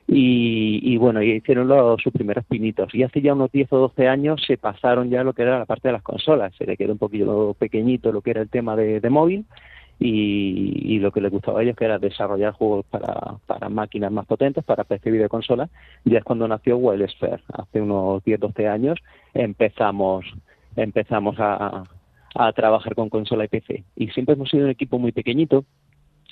[0.08, 2.96] y, bueno, y hicieron los, sus primeros pinitos.
[2.96, 5.60] Y hace ya unos 10 o 12 años se pasaron ya a lo que era
[5.60, 8.50] la parte de las consolas, se le quedó un poquito pequeñito lo que era el
[8.50, 9.46] tema de, de móvil,
[10.00, 14.26] y, lo que les gustaba a ellos que era desarrollar juegos para, para máquinas más
[14.26, 15.70] potentes, para PC y videoconsolas,
[16.06, 19.00] ya es cuando nació Wild Sphere, hace unos 10-12 años
[19.34, 20.26] empezamos
[20.76, 21.84] empezamos a,
[22.36, 25.66] a trabajar con consola y PC y siempre hemos sido un equipo muy pequeñito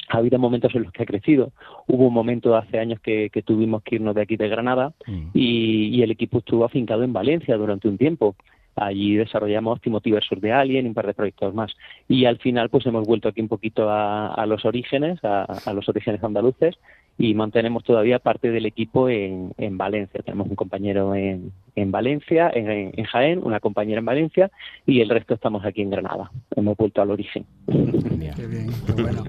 [0.10, 1.52] ha habido momentos en los que ha crecido.
[1.88, 5.30] Hubo un momento hace años que, tuvimos que irnos de aquí de Granada mm.
[5.34, 8.36] y, y, el equipo estuvo afincado en Valencia durante un tiempo.
[8.76, 11.74] Allí desarrollamos Timothy versus de Alien y un par de proyectos más.
[12.08, 16.24] Y al final pues hemos vuelto aquí un poquito a, los orígenes, a, los orígenes
[16.24, 16.76] andaluces
[17.18, 20.22] y mantenemos todavía parte del equipo en, Valencia.
[20.24, 21.52] Tenemos un compañero en,
[21.92, 24.52] Valencia, en, Jaén, una compañera en Valencia
[24.86, 26.30] y el resto estamos aquí en Granada.
[26.56, 27.46] Hemos vuelto al origen.
[27.68, 29.24] Qué bien, bueno.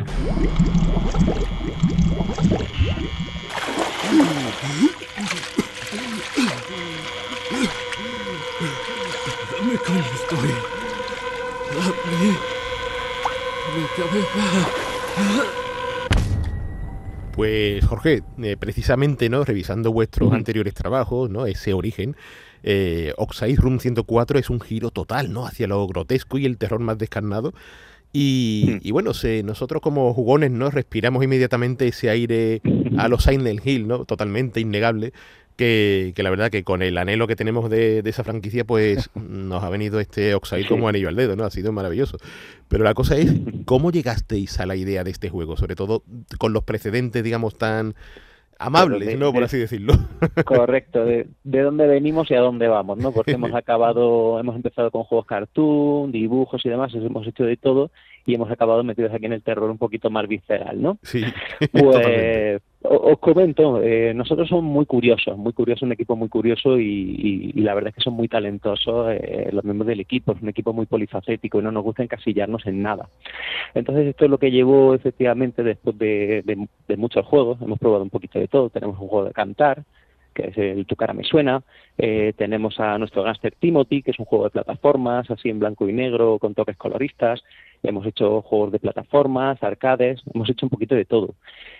[17.32, 19.44] Pues Jorge, eh, precisamente, ¿no?
[19.44, 21.46] Revisando vuestros anteriores trabajos, ¿no?
[21.46, 22.16] Ese origen,
[22.62, 25.46] eh, Oxide Room 104 es un giro total, ¿no?
[25.46, 27.52] Hacia lo grotesco y el terror más descarnado.
[28.12, 30.70] Y, y bueno, se, nosotros como jugones, ¿no?
[30.70, 32.62] Respiramos inmediatamente ese aire
[32.96, 34.06] a los Silent Hill, ¿no?
[34.06, 35.12] Totalmente innegable
[35.56, 39.70] que, la verdad que con el anhelo que tenemos de, esa franquicia, pues nos ha
[39.70, 41.44] venido este Oxide como anillo al dedo, ¿no?
[41.44, 42.18] Ha sido maravilloso.
[42.68, 43.32] Pero la cosa es,
[43.64, 45.56] ¿cómo llegasteis a la idea de este juego?
[45.56, 46.02] Sobre todo
[46.38, 47.94] con los precedentes, digamos, tan
[48.58, 49.32] amables, ¿no?
[49.32, 49.94] Por así decirlo.
[50.44, 53.12] Correcto, de, de, dónde venimos y a dónde vamos, ¿no?
[53.12, 57.90] Porque hemos acabado, hemos empezado con juegos cartoon, dibujos y demás, hemos hecho de todo
[58.26, 60.98] y hemos acabado metidos aquí en el terror un poquito más visceral, ¿no?
[61.02, 61.22] Sí.
[61.72, 67.52] Pues os comento, eh, nosotros somos muy curiosos, muy curiosos, un equipo muy curioso y,
[67.54, 70.72] la verdad es que son muy talentosos eh, los miembros del equipo, es un equipo
[70.72, 73.08] muy polifacético y no nos gusta encasillarnos en nada.
[73.74, 78.38] Entonces esto es lo que llevó efectivamente después de, muchos juegos, hemos probado un poquito
[78.38, 79.82] de todo, tenemos un juego de cantar,
[80.36, 81.62] que es el Tu cara me suena,
[81.96, 85.88] eh, tenemos a nuestro gangster Timothy, que es un juego de plataformas, así en blanco
[85.88, 87.42] y negro, con toques coloristas,
[87.82, 91.34] hemos hecho juegos de plataformas, arcades, hemos hecho un poquito de todo.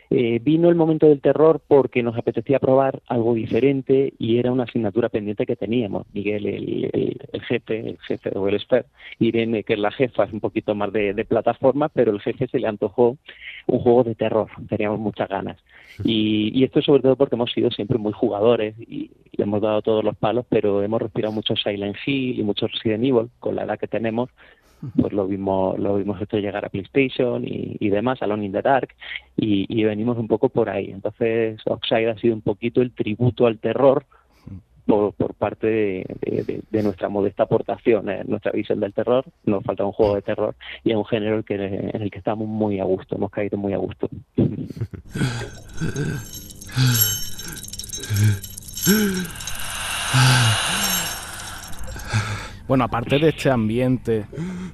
[0.08, 4.64] Eh, vino el momento del terror porque nos apetecía probar algo diferente y era una
[4.64, 6.06] asignatura pendiente que teníamos.
[6.12, 8.86] Miguel, el, el, jefe, el jefe o el expert,
[9.18, 12.60] Irene, que es la jefa, es un poquito más de, plataforma, pero el jefe se
[12.60, 13.16] le antojó
[13.66, 15.58] un juego de terror, teníamos muchas ganas.
[16.04, 19.82] Y, y esto sobre todo porque hemos sido siempre muy jugadores y, le hemos dado
[19.82, 23.64] todos los palos, pero hemos respirado mucho Silent Hill y mucho Resident Evil con la
[23.64, 24.30] edad que tenemos
[25.00, 28.88] pues lo vimos lo vimos esto llegar a PlayStation y, demás, Alone in the Dark,
[29.36, 30.90] y, venimos un poco por ahí.
[30.90, 34.04] Entonces, Oxide ha sido un poquito el tributo al terror
[34.86, 39.24] por, por parte de, nuestra modesta aportación, en nuestra visión del terror.
[39.44, 42.46] Nos falta un juego de terror y es un género que, en el que estamos
[42.46, 44.08] muy a gusto, hemos caído muy a gusto.
[52.68, 54.26] Bueno, aparte de este ambiente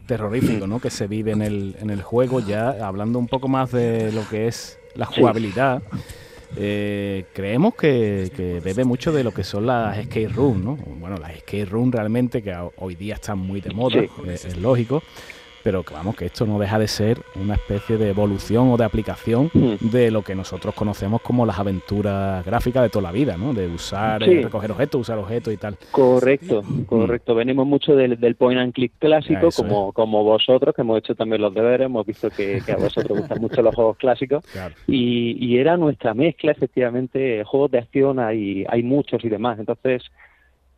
[0.06, 0.80] terrorífico ¿no?
[0.80, 4.26] que se vive en el, en el juego, ya hablando un poco más de lo
[4.28, 5.82] que es la jugabilidad,
[6.56, 10.76] eh, creemos que, bebe mucho de lo que son las skate room, ¿no?
[10.76, 15.02] Bueno, las skate room realmente que hoy día están muy de moda, es lógico
[15.62, 18.84] pero que vamos, que esto no deja de ser una especie de evolución o de
[18.84, 19.90] aplicación hmm.
[19.90, 23.54] de lo que nosotros conocemos como las aventuras gráficas de toda la vida, ¿no?
[23.54, 25.76] De usar, eh, recoger objetos, usar objetos y tal.
[25.90, 27.34] Correcto, correcto.
[27.34, 31.54] Venimos mucho del, point and click clásico, como, como vosotros, que hemos hecho también los
[31.54, 34.44] deberes, hemos visto que, a vosotros gustan mucho los juegos clásicos,
[34.86, 40.02] y, y era nuestra mezcla, efectivamente, juegos de acción hay, hay muchos y demás, entonces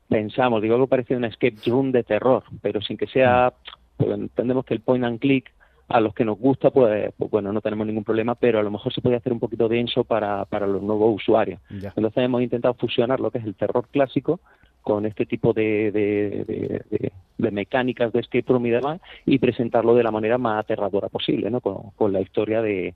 [0.09, 3.84] pensamos, digo algo parecido a un escape room de terror, pero sin que sea hmm
[3.97, 5.51] porque entendemos que el point and click
[5.89, 8.71] a los que nos gusta, pues, pues, bueno, no tenemos ningún problema, pero a lo
[8.71, 11.61] mejor se puede hacer un poquito denso para, para los nuevos usuarios.
[11.71, 14.41] Entonces hemos intentado fusionar lo que es el terror clásico
[14.83, 20.03] con este tipo de, de, de, mecánicas de escape room y demás y presentarlo de
[20.03, 21.61] la manera más aterradora posible, ¿no?
[21.61, 22.95] Con, la historia de,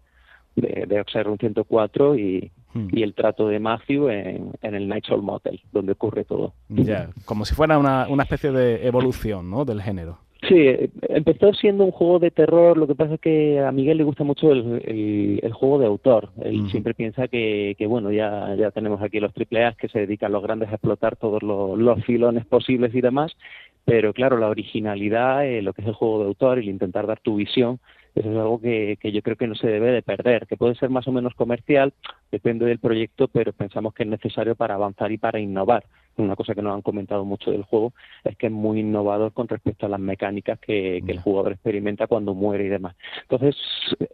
[0.55, 2.89] de, de 104 y, hmm.
[2.93, 6.53] y el trato de Matthew en, en el Nightshade Motel, donde ocurre todo.
[6.69, 9.65] Ya, como si fuera una, una especie de evolución, ¿no?
[9.65, 10.19] Del género.
[10.47, 10.69] Sí,
[11.09, 14.23] empezó siendo un juego de terror, lo que pasa es que a Miguel le gusta
[14.23, 16.31] mucho el, el, juego de autor.
[16.45, 20.31] Él siempre piensa que, que, bueno, ya, ya tenemos aquí los AAA que se dedican
[20.31, 23.37] los grandes a explotar todos los, los filones posibles y demás,
[23.85, 27.19] pero claro, la originalidad, eh, lo que es el juego de autor, el intentar dar
[27.19, 27.81] tu visión,
[28.15, 30.77] eso es algo que, que yo creo que no se debe de perder, que puede
[30.77, 31.93] ser más o menos comercial,
[32.31, 35.85] depende del proyecto, pero pensamos que es necesario para avanzar y para innovar
[36.23, 37.93] una cosa que nos han comentado mucho del juego
[38.25, 42.35] es que es muy innovador con respecto a las mecánicas que, el jugador experimenta cuando
[42.35, 42.97] muere y demás.
[43.23, 43.57] Entonces,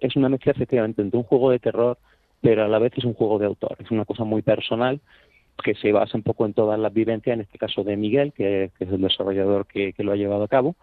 [0.01, 1.99] es una mezcla efectivamente entre un juego de terror,
[2.41, 3.77] pero a la vez es un juego de autor.
[3.81, 5.01] Es una cosa muy personal
[5.63, 8.65] que se basa un poco en todas las vivencias, en este caso de Miguel, que,
[8.65, 10.75] es el desarrollador que, lo ha llevado a cabo,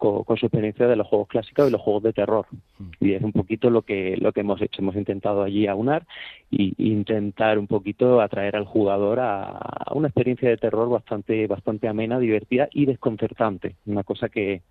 [0.00, 2.46] con, su experiencia de los juegos clásicos y los juegos de terror.
[2.78, 2.90] Mm.
[3.00, 4.80] Y es un poquito lo que, lo que hemos hecho.
[4.80, 6.06] Hemos intentado allí aunar
[6.50, 12.18] e intentar un poquito atraer al jugador a, una experiencia de terror bastante, bastante amena,
[12.18, 13.76] divertida y desconcertante.
[13.84, 14.62] Una cosa que,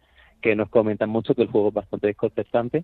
[0.42, 2.84] que nos comentan mucho, que el juego es bastante desconcertante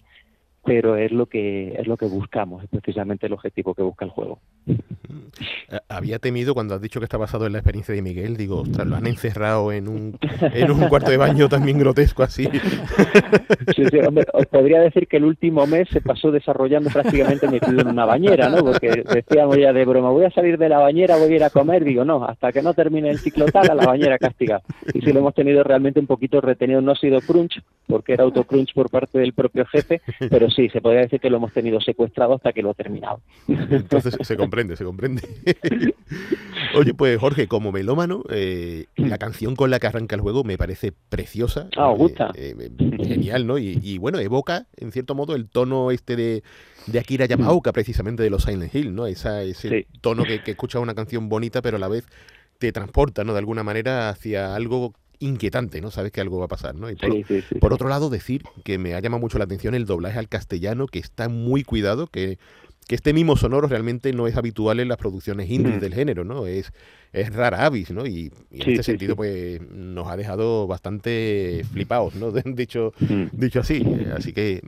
[0.65, 4.11] pero es lo que es lo que buscamos, es precisamente el objetivo que busca el
[4.11, 4.39] juego.
[4.67, 8.61] Eh, había temido cuando has dicho que está basado en la experiencia de Miguel, digo,
[8.61, 12.49] ostras, lo han encerrado en un, en un cuarto de baño también grotesco así.
[13.75, 17.81] Sí, sí, hombre, os podría decir que el último mes se pasó desarrollando prácticamente metido
[17.81, 18.63] en una bañera, ¿no?
[18.63, 21.49] Porque decíamos ya de broma, voy a salir de la bañera, voy a ir a
[21.49, 24.61] comer, digo, no, hasta que no termine el ciclo tal, a la bañera castiga.
[24.93, 28.23] Y si lo hemos tenido realmente un poquito retenido, no ha sido crunch, porque era
[28.23, 31.79] autocrunch por parte del propio jefe, pero sí, se podría decir que lo hemos tenido
[31.81, 33.21] secuestrado hasta que lo ha terminado.
[33.47, 35.21] Entonces se comprende, se comprende.
[36.75, 40.57] Oye, pues Jorge, como melómano, eh, la canción con la que arranca el juego me
[40.57, 41.69] parece preciosa.
[41.77, 42.31] Ah, os gusta.
[42.35, 43.57] Eh, eh, genial, ¿no?
[43.57, 46.43] Y, bueno, evoca, en cierto modo, el tono este de,
[46.87, 49.07] de Akira Yamaoka, precisamente de los Silent Hill, ¿no?
[49.07, 52.07] Esa, ese tono que, que escucha una canción bonita, pero a la vez
[52.57, 53.33] te transporta, ¿no?
[53.33, 55.91] De alguna manera hacia algo inquietante, ¿no?
[55.91, 56.89] Sabes que algo va a pasar, ¿no?
[56.89, 56.95] Y
[57.59, 60.87] por, otro lado, decir que me ha llamado mucho la atención el doblaje al castellano,
[60.87, 62.37] que está muy cuidado, que,
[62.87, 66.45] que este mismo sonoro realmente no es habitual en las producciones indies del género, ¿no?
[66.45, 66.71] Es,
[67.13, 68.05] es rara avis, ¿no?
[68.05, 72.31] Y, en este sentido, pues nos ha dejado bastante flipados, ¿no?
[72.45, 72.93] dicho,
[73.31, 73.83] dicho así.
[74.15, 74.61] Así que,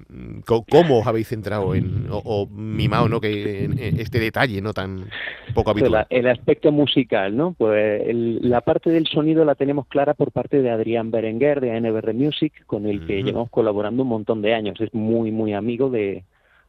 [0.45, 3.21] ¿cómo os habéis centrado en, o, mimado, ¿no?
[3.21, 4.73] Que en, este detalle, ¿no?
[4.73, 5.05] Tan
[5.53, 6.07] poco habitual.
[6.09, 7.53] El, aspecto musical, ¿no?
[7.53, 12.15] Pues la parte del sonido la tenemos clara por parte de Adrián Berenguer de ANBR
[12.15, 14.81] Music, con el que llevamos colaborando un montón de años.
[14.81, 16.23] Es muy, muy amigo de,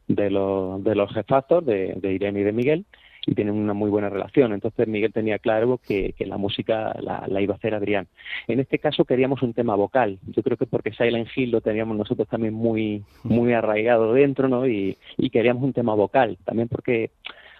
[0.08, 2.84] de, los, de los jefazos, de, de Irene y de Miguel
[3.28, 4.54] y tienen una muy buena relación.
[4.54, 8.08] Entonces Miguel tenía claro que, que la música la, la, iba a hacer Adrián.
[8.46, 10.18] En este caso queríamos un tema vocal.
[10.28, 14.66] Yo creo que porque Silent Hill lo teníamos nosotros también muy, muy arraigado dentro, ¿no?
[14.66, 16.38] Y, y queríamos un tema vocal.
[16.44, 17.10] También porque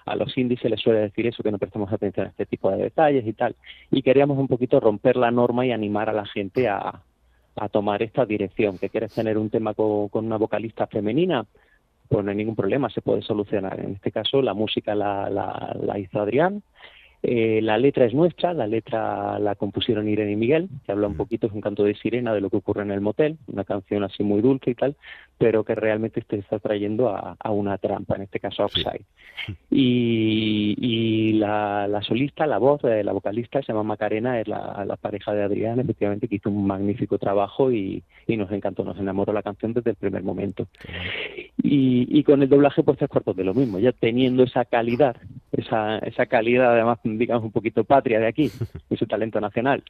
[0.07, 2.71] a los indies se les suele decir eso, que no prestamos atención a este tipo
[2.71, 3.55] de detalles y tal.
[3.91, 7.03] Y queríamos un poquito romper la norma y animar a la gente a,
[7.57, 8.79] a tomar esta dirección.
[8.79, 11.45] Que quieres tener un tema con, con, una vocalista femenina,
[12.09, 13.79] pues no hay ningún problema, se puede solucionar.
[13.81, 16.63] En este caso, la música la, la, la hizo Adrián.
[17.23, 21.17] Eh, la letra es nuestra, la letra la compusieron Irene y Miguel, que habla un
[21.17, 24.05] poquito, es un canto de sirena de lo que ocurre en el motel, una canción
[24.05, 24.95] así muy dulce y tal,
[25.37, 29.03] pero que realmente te está trayendo a, a una trampa, en este caso Offside.
[29.47, 29.57] Sí.
[29.71, 34.85] Y, y la, la, solista, la voz, eh, la vocalista, se llama Macarena, es la,
[34.87, 38.99] la, pareja de Adrián, efectivamente, que hizo un magnífico trabajo y, y, nos encantó, nos
[38.99, 40.69] enamoró la canción desde el primer momento.
[41.63, 45.17] Y, y con el doblaje, pues tres cuartos de lo mismo, ya teniendo esa calidad,
[45.53, 48.51] esa, esa calidad además digamos, un poquito patria de aquí,
[48.91, 49.83] y su talento nacional.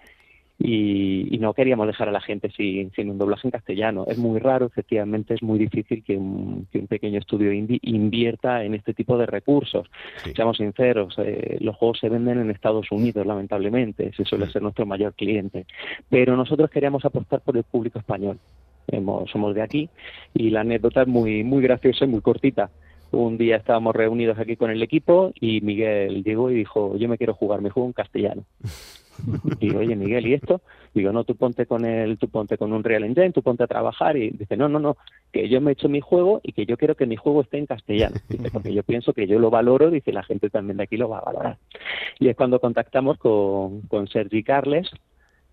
[0.61, 4.07] Y, y, no queríamos dejar a la gente sin, sin, un doblaje en castellano.
[4.09, 8.65] Es muy raro, efectivamente, es muy difícil que un, que un pequeño estudio indie invierta
[8.65, 9.89] en este tipo de recursos.
[10.25, 10.33] Sí.
[10.35, 14.85] Seamos sinceros, eh, los juegos se venden en Estados Unidos, lamentablemente, ese suele ser nuestro
[14.85, 15.65] mayor cliente.
[16.09, 18.41] Pero nosotros queríamos apostar por el público español.
[18.89, 19.89] Hemos, somos de aquí
[20.35, 22.69] y la anécdota es muy, muy graciosa y muy cortita
[23.11, 27.19] un día estábamos reunidos aquí con el equipo y Miguel llegó y dijo, yo me
[27.19, 28.45] quiero jugar mi juego en castellano.
[29.59, 30.61] Digo, oye Miguel, ¿y esto?
[30.95, 33.67] Digo, no, tú ponte con el, tú ponte con un Real Engine, tú ponte a
[33.67, 34.97] trabajar y dice, no, no, no,
[35.33, 37.59] que yo me he hecho mi juego y que yo quiero que mi juego esté
[37.59, 38.17] en castellano.
[38.29, 41.09] Dice, porque yo pienso que yo lo valoro, dice, la gente también de aquí lo
[41.09, 41.59] va a valorar.
[42.19, 44.89] Y es cuando contactamos con, con Sergi Carles,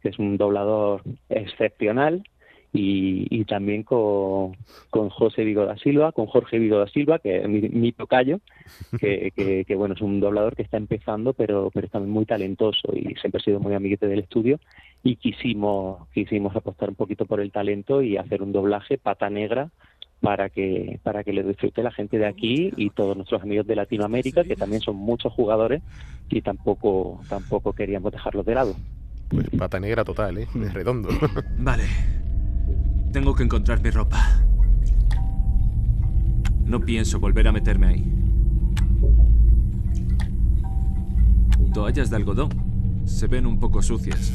[0.01, 2.23] que es un doblador excepcional,
[2.75, 4.57] y, y, también con,
[4.89, 8.41] con José Vigo da Silva, con Jorge Vigo da Silva, que es mi, mi tocayo,
[8.99, 12.89] que, que, que, bueno, es un doblador que está empezando, pero, pero también muy talentoso
[12.93, 14.59] y siempre ha sido muy amiguete del estudio
[15.03, 19.69] y quisimos, quisimos apostar un poquito por el talento y hacer un doblaje pata negra
[20.19, 23.75] para que para que le disfrute la gente de aquí y todos nuestros amigos de
[23.75, 25.83] Latinoamérica que también son muchos jugadores
[26.29, 28.75] y tampoco tampoco queríamos dejarlos de lado.
[29.29, 30.47] Pues pata negra total, ¿eh?
[30.63, 31.09] Es redondo.
[31.59, 31.83] Vale.
[33.15, 34.41] Tengo que encontrar mi ropa.
[36.65, 38.13] No pienso volver a meterme ahí.
[41.73, 42.49] Toallas de algodón.
[43.05, 44.33] Se ven un poco sucias.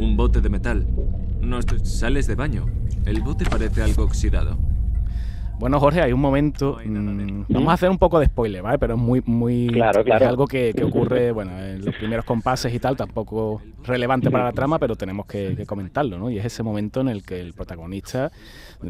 [0.00, 0.88] Un bote de metal.
[1.40, 1.60] No.
[1.84, 2.66] Sales de baño.
[3.04, 4.58] El bote parece algo oxidado.
[5.58, 6.78] Bueno, Jorge, hay un momento.
[6.84, 8.78] Mmm, vamos a hacer un poco de spoiler, ¿vale?
[8.78, 9.66] Pero es muy, muy.
[9.66, 10.24] Claro, claro.
[10.24, 14.44] Es algo que, que, ocurre, bueno, en los primeros compases y tal, tampoco relevante para
[14.44, 16.30] la trama, pero tenemos que, que, comentarlo, ¿no?
[16.30, 18.30] Y es ese momento en el que el protagonista,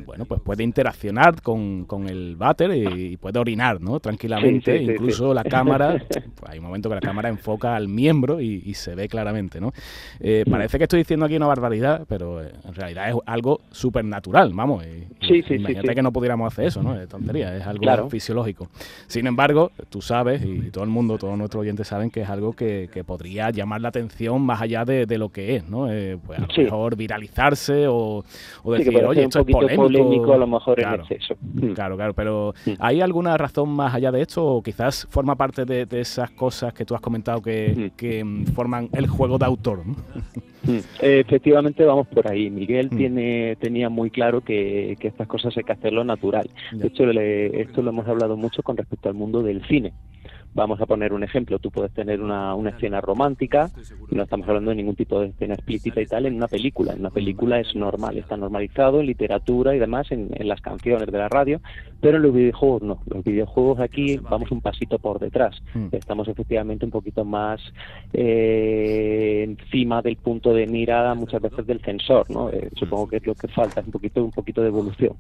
[0.05, 3.99] bueno, pues puede interaccionar con, con el váter y, y, puede orinar, ¿no?
[4.01, 4.79] Tranquilamente.
[4.79, 7.89] Sí, sí, Incluso sí, la cámara, pues hay un momento que la cámara enfoca al
[7.89, 9.73] miembro y, y se ve claramente, ¿no?
[10.21, 14.53] Eh, parece que estoy diciendo aquí una barbaridad, pero en realidad es algo súper natural,
[14.53, 14.85] vamos.
[15.27, 16.99] sí, sí, imagínate que no pudiéramos hacer eso, ¿no?
[16.99, 18.11] Es tontería, es algo claro.
[18.11, 18.69] fisiológico.
[19.07, 22.53] Sin embargo, tú sabes, y todo el mundo, todos nuestros oyentes saben que es algo
[22.53, 25.91] que, que podría llamar la atención más allá de, de lo que es, ¿no?
[25.91, 26.63] Eh, pues a lo sí.
[26.63, 28.25] mejor viralizarse o,
[28.63, 29.83] o decir, sí, oye, esto es polémico.
[29.83, 30.33] polémico.
[30.33, 31.35] a lo mejor claro, en exceso.
[31.75, 35.87] Claro, claro, pero ¿hay alguna razón más allá de esto o quizás forma parte de,
[35.87, 39.87] de esas cosas que tú has comentado que, que forman el juego de autor?
[39.87, 39.95] ¿no?
[41.01, 42.51] Efectivamente vamos por ahí.
[42.51, 42.97] Miguel mm.
[42.97, 46.48] tiene, tenía muy claro que, que, estas cosas hay que hacerlo natural.
[46.73, 49.93] De hecho, le, esto lo hemos hablado mucho con respecto al mundo del cine.
[50.59, 53.71] Vamos a poner un ejemplo, tú puedes tener una, una escena romántica,
[54.11, 56.95] no estamos hablando de ningún tipo de escena explícita y tal, en una película.
[56.95, 61.07] En una película es normal, está normalizado en literatura y demás, en, en las canciones
[61.07, 61.61] de la radio,
[62.01, 62.99] pero en los videojuegos no.
[63.07, 65.57] Los videojuegos aquí vamos un pasito por detrás.
[65.93, 67.61] Estamos efectivamente un poquito más
[68.13, 72.51] eh, encima del punto de mirada muchas veces del sensor, ¿no?
[72.51, 75.13] Eh, supongo que es lo que falta, es un poquito, un poquito de evolución.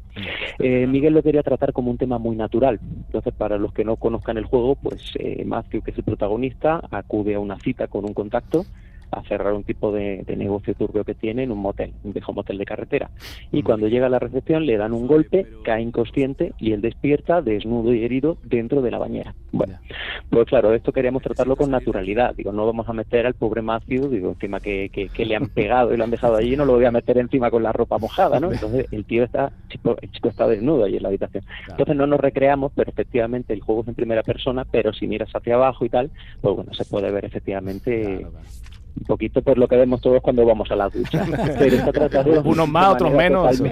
[0.58, 2.80] Eh, Miguel lo quería tratar como un tema muy natural.
[3.06, 7.34] Entonces, para los que no conozcan el juego, pues eh, que es el protagonista, acude
[7.34, 8.66] a una cita con un contacto
[9.10, 12.32] a cerrar un tipo de, de, negocio turbio que tiene en un motel, un viejo
[12.32, 13.10] motel de carretera.
[13.52, 17.42] Y cuando llega a la recepción le dan un golpe, cae inconsciente y él despierta
[17.42, 19.34] desnudo y herido dentro de la bañera.
[19.52, 19.78] Bueno,
[20.30, 22.34] pues claro, esto queríamos tratarlo con naturalidad.
[22.34, 25.48] Digo, no vamos a meter al pobre Matthew, digo, encima que, que, que le han
[25.48, 27.98] pegado y lo han dejado allí, no lo voy a meter encima con la ropa
[27.98, 28.52] mojada, ¿no?
[28.52, 31.44] Entonces el tío está, el chico está desnudo allí en la habitación.
[31.68, 35.30] Entonces no nos recreamos, pero efectivamente el juego es en primera persona, pero si miras
[35.34, 38.26] hacia abajo y tal, pues bueno, se puede ver efectivamente
[38.98, 41.24] un poquito por lo que vemos todos cuando vamos a la ducha.
[42.44, 43.62] Unos más, otros menos.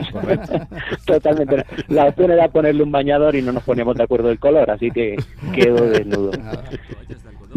[1.06, 4.70] Totalmente, La opción era ponerle un bañador y no nos poníamos de acuerdo el color,
[4.70, 5.16] así que
[5.54, 6.30] quedó desnudo.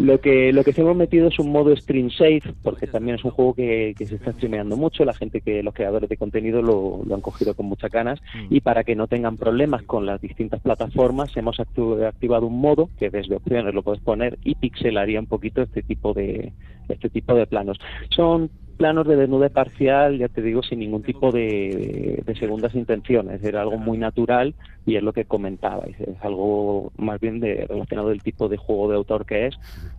[0.00, 3.24] Lo que, lo que sí hemos metido es un modo stream safe, porque también es
[3.24, 7.02] un juego que, se está streameando mucho, la gente que los creadores de contenido lo,
[7.14, 8.54] han cogido con muchas ganas, mm.
[8.54, 13.10] y para que no tengan problemas con las distintas plataformas, hemos activado un modo que
[13.10, 16.52] desde opciones lo puedes poner y pixelaría un poquito este tipo de,
[16.88, 17.78] este tipo de planos.
[18.08, 18.50] Son
[18.80, 23.44] planos de desnude parcial, ya te digo, sin ningún tipo de, segundas intenciones.
[23.44, 24.54] Era algo muy natural
[24.86, 26.00] y es lo que comentabais.
[26.00, 29.58] Es algo más bien de, relacionado del tipo de juego de autor que es,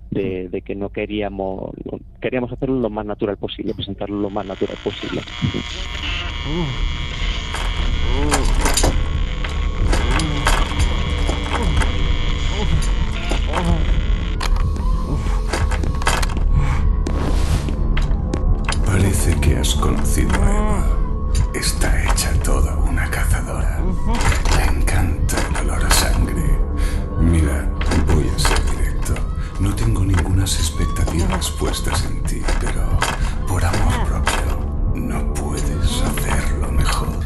[0.10, 1.76] de, que no queríamos,
[2.20, 5.22] queríamos hacerlo lo más natural posible, presentarlo lo más natural posible.
[8.24, 8.61] Parece que
[19.76, 20.86] conocido a Eva.
[21.54, 23.80] Está hecha toda una cazadora.
[24.58, 26.60] Le encanta el olor a sangre.
[27.20, 27.70] Mira,
[28.08, 29.14] voy a ser directo.
[29.60, 32.98] No tengo ningunas expectativas puestas en ti, pero
[33.48, 37.20] por amor propio, no puedes hacerlo mejor.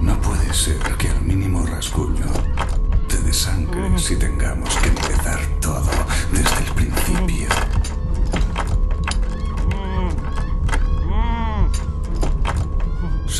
[0.00, 2.26] No puede ser que al mínimo rasguño
[3.08, 5.90] te desangres y tengamos que empezar todo
[6.32, 7.48] desde el principio.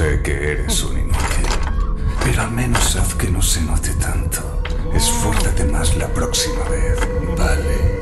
[0.02, 1.46] Sé que eres un inútil,
[2.24, 4.60] pero al menos haz que no se note tanto.
[4.92, 6.98] Esfuérzate más la próxima vez,
[7.38, 8.00] ¿vale?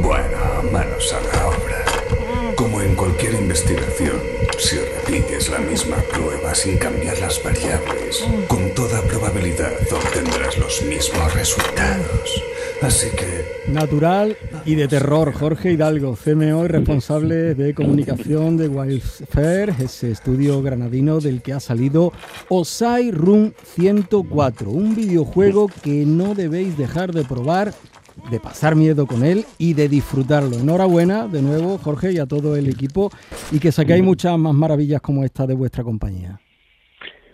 [0.00, 0.38] Bueno,
[0.70, 1.79] manos a la obra.
[2.60, 4.20] Como en cualquier investigación,
[4.58, 11.32] si repites la misma prueba sin cambiar las variables, con toda probabilidad obtendrás los mismos
[11.32, 12.42] resultados.
[12.82, 13.72] Así que...
[13.72, 14.36] Natural
[14.66, 21.18] y de terror, Jorge Hidalgo, CMO y responsable de comunicación de Wildfire, ese estudio granadino
[21.20, 22.12] del que ha salido
[22.50, 27.72] Osai Room 104, un videojuego que no debéis dejar de probar
[28.30, 30.56] de pasar miedo con él y de disfrutarlo.
[30.56, 33.10] Enhorabuena de nuevo, Jorge, y a todo el equipo,
[33.52, 36.40] y que saquéis muchas más maravillas como esta de vuestra compañía.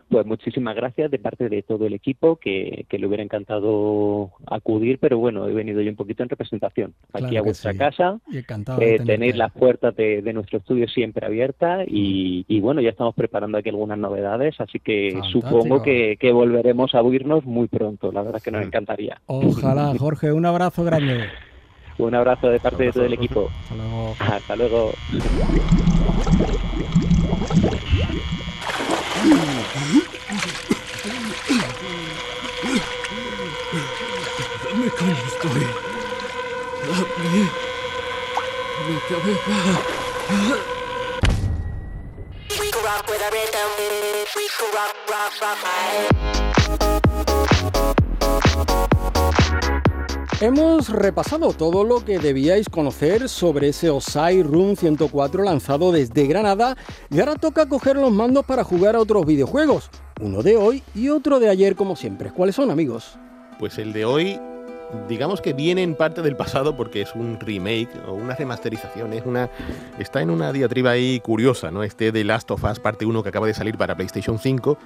[0.09, 5.19] Pues muchísimas gracias de parte de todo el equipo que, le hubiera encantado acudir, pero
[5.19, 8.21] bueno, he venido yo un poquito en representación aquí a vuestra casa.
[8.31, 13.59] Y eh, tenéis las puertas de, nuestro estudio siempre abiertas y, bueno, ya estamos preparando
[13.59, 18.13] aquí algunas novedades, así que supongo que, volveremos a oírnos muy pronto.
[18.13, 19.21] La verdad es que nos encantaría.
[19.27, 21.25] Ojalá, Jorge, un abrazo grande.
[21.99, 23.49] un abrazo de parte de todo el equipo.
[23.63, 24.15] Hasta luego.
[24.21, 24.93] Hasta luego.
[29.27, 29.35] ダ
[34.75, 35.67] メかにストイラ
[36.87, 37.45] ブリー
[38.87, 39.49] メタメタ
[42.61, 43.69] We grew rock with a rhythm.
[44.37, 46.36] We grew rock, rock, rock, rock.
[50.39, 56.77] Hemos repasado todo lo que debíais conocer sobre ese Osai Room 104 lanzado desde Granada
[57.09, 59.89] y ahora toca coger los mandos para jugar a otros videojuegos.
[60.21, 62.31] Uno de hoy y otro de ayer como siempre.
[62.33, 63.19] ¿Cuáles son amigos?
[63.59, 64.39] Pues el de hoy
[65.09, 69.25] digamos que viene en parte del pasado porque es un remake o una remasterización, es
[69.25, 69.49] una
[69.99, 71.83] está en una diatriba ahí curiosa, ¿no?
[71.83, 74.77] Este de Last of Us parte 1 que acaba de salir para PlayStation 5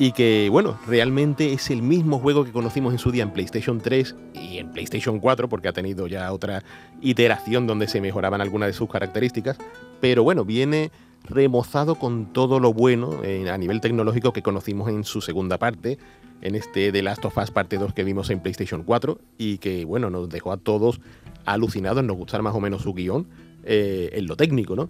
[0.00, 3.82] y que bueno, realmente es el mismo juego que conocimos en su día en PlayStation
[3.82, 6.64] 3 y en PlayStation 4 porque ha tenido ya otra
[7.02, 9.58] iteración donde se mejoraban algunas de sus características,
[10.00, 10.90] pero bueno, viene
[11.24, 15.98] remozado con todo lo bueno eh, a nivel tecnológico que conocimos en su segunda parte,
[16.40, 19.84] en este The Last of Us parte 2 que vimos en PlayStation 4 y que,
[19.84, 21.02] bueno, nos dejó a todos
[21.44, 23.26] alucinados, nos gustar más o menos su guion
[23.64, 24.88] eh, en lo técnico, ¿no?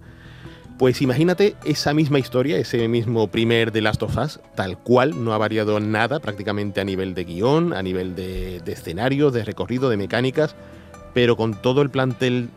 [0.81, 5.31] Pues imagínate esa misma historia, ese mismo primer The Last of Us, tal cual, no
[5.31, 9.91] ha variado nada prácticamente a nivel de guion, a nivel de, de escenarios, de recorrido,
[9.91, 10.55] de mecánicas,
[11.13, 12.49] pero con todo el plantel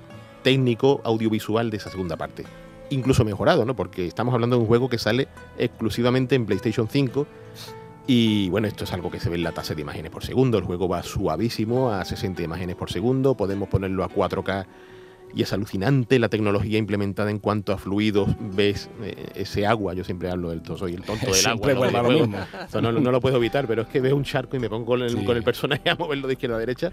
[0.42, 2.44] técnico audiovisual de esa segunda parte.
[2.88, 3.76] Incluso mejorado, ¿no?
[3.76, 7.26] Porque estamos hablando de un juego que sale exclusivamente en PlayStation 5
[8.06, 10.56] y bueno, esto es algo que se ve en la tasa de imágenes por segundo.
[10.56, 13.34] El juego va suavísimo a 60 imágenes por segundo.
[13.34, 14.64] Podemos ponerlo a 4K
[15.34, 18.28] y es alucinante la tecnología implementada en cuanto a fluidos.
[18.40, 21.74] Ves eh, ese agua, yo siempre hablo del soy el tonto del agua.
[22.80, 22.92] ¿no?
[22.92, 25.24] no, lo puedo evitar, pero es que veo un charco y me pongo con el,
[25.24, 26.92] con el personaje a moverlo de izquierda a derecha.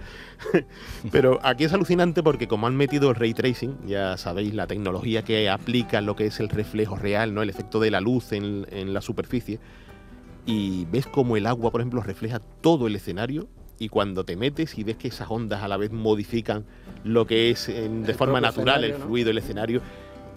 [1.11, 5.23] pero aquí es alucinante porque como han metido el ray tracing, ya sabéis la tecnología
[5.23, 7.43] que aplica lo que es el reflejo real, ¿no?
[7.43, 9.59] el efecto de la luz en, en la superficie
[10.45, 13.47] y ves como el agua, por ejemplo, refleja todo el escenario
[13.81, 16.65] y cuando te metes y ves que esas ondas a la vez modifican
[17.03, 19.81] lo que es de forma natural el fluido, el escenario,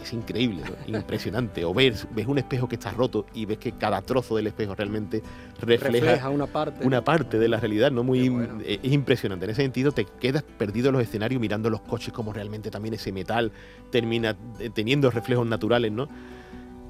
[0.03, 0.97] es increíble, ¿no?
[0.99, 1.63] impresionante.
[1.67, 4.75] O ves, ves un espejo que está roto y ves que cada trozo del espejo
[4.75, 5.23] realmente
[5.61, 6.87] refleja, Refleja una parte.
[6.87, 8.03] una parte de la realidad, ¿no?
[8.03, 8.61] Muy bueno.
[8.65, 9.45] eh, es impresionante.
[9.45, 12.95] En ese sentido te quedas perdido en los escenarios mirando los coches como realmente también
[12.95, 13.53] ese metal
[13.91, 16.09] termina eh, teniendo reflejos naturales, ¿no?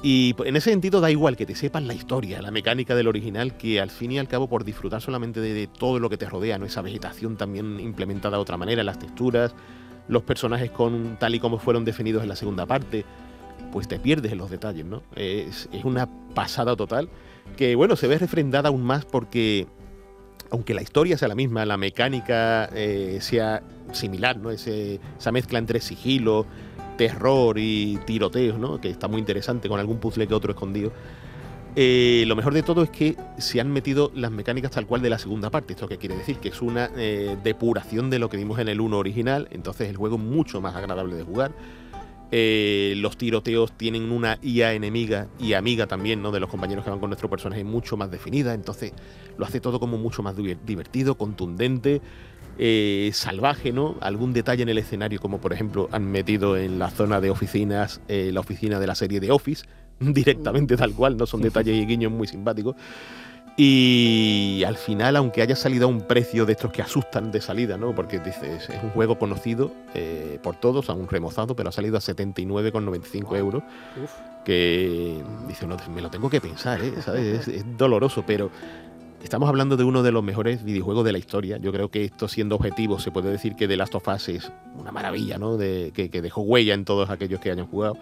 [0.06, 3.56] Y en ese sentido da igual que te sepas la historia, la mecánica del original,
[3.56, 6.58] que al fin y al cabo por disfrutar solamente de, todo lo que te rodea,
[6.58, 6.66] ¿no?
[6.66, 9.54] Esa vegetación también implementada de otra manera, las texturas,
[10.08, 13.06] los personajes con tal y como fueron definidos en la segunda parte,
[13.72, 15.02] pues te pierdes en los detalles, ¿no?
[15.16, 17.08] Es, es una pasada total
[17.56, 19.66] que, bueno, se ve refrendada aún más porque,
[20.50, 24.50] aunque la historia sea la misma, la mecánica eh, sea similar, ¿no?
[24.50, 26.44] Ese- esa mezcla entre sigilo,
[26.96, 28.80] terror y tiroteos, ¿no?
[28.80, 30.92] Que está muy interesante con algún puzzle que otro escondido.
[31.76, 35.10] Eh, lo mejor de todo es que se han metido las mecánicas tal cual de
[35.10, 35.72] la segunda parte.
[35.72, 36.36] ¿Esto qué quiere decir?
[36.38, 39.48] Que es una eh, depuración de lo que vimos en el 1 original.
[39.50, 41.52] Entonces el juego es mucho más agradable de jugar.
[42.30, 46.30] Eh, los tiroteos tienen una IA enemiga y amiga también, ¿no?
[46.32, 48.54] De los compañeros que van con nuestro personaje mucho más definida.
[48.54, 48.92] Entonces
[49.36, 52.00] lo hace todo como mucho más diver- divertido, contundente,
[52.58, 53.96] eh, salvaje, ¿no?
[54.00, 58.00] Algún detalle en el escenario, como por ejemplo han metido en la zona de oficinas,
[58.08, 59.64] eh, la oficina de la serie de Office,
[60.00, 61.26] directamente tal cual, ¿no?
[61.26, 62.76] Son detalles y guiños muy simpáticos.
[63.56, 67.76] Y al final, aunque haya salido a un precio de estos que asustan de salida,
[67.76, 67.94] ¿no?
[67.94, 72.00] Porque dices, es un juego conocido eh, por todos, aún remozado, pero ha salido a
[72.00, 73.62] 79,95 euros.
[74.02, 74.10] Uf.
[74.44, 76.92] Que dice, no, me lo tengo que pensar, ¿eh?
[77.00, 77.46] ¿Sabes?
[77.46, 78.50] Es, es doloroso, pero
[79.24, 81.56] estamos hablando de uno de los mejores videojuegos de la historia.
[81.56, 84.52] Yo creo que esto, siendo objetivo, se puede decir que The Last of Us es
[84.78, 85.56] una maravilla, ¿no?
[85.56, 87.96] De, que, que dejó huella en todos aquellos que hayan jugado.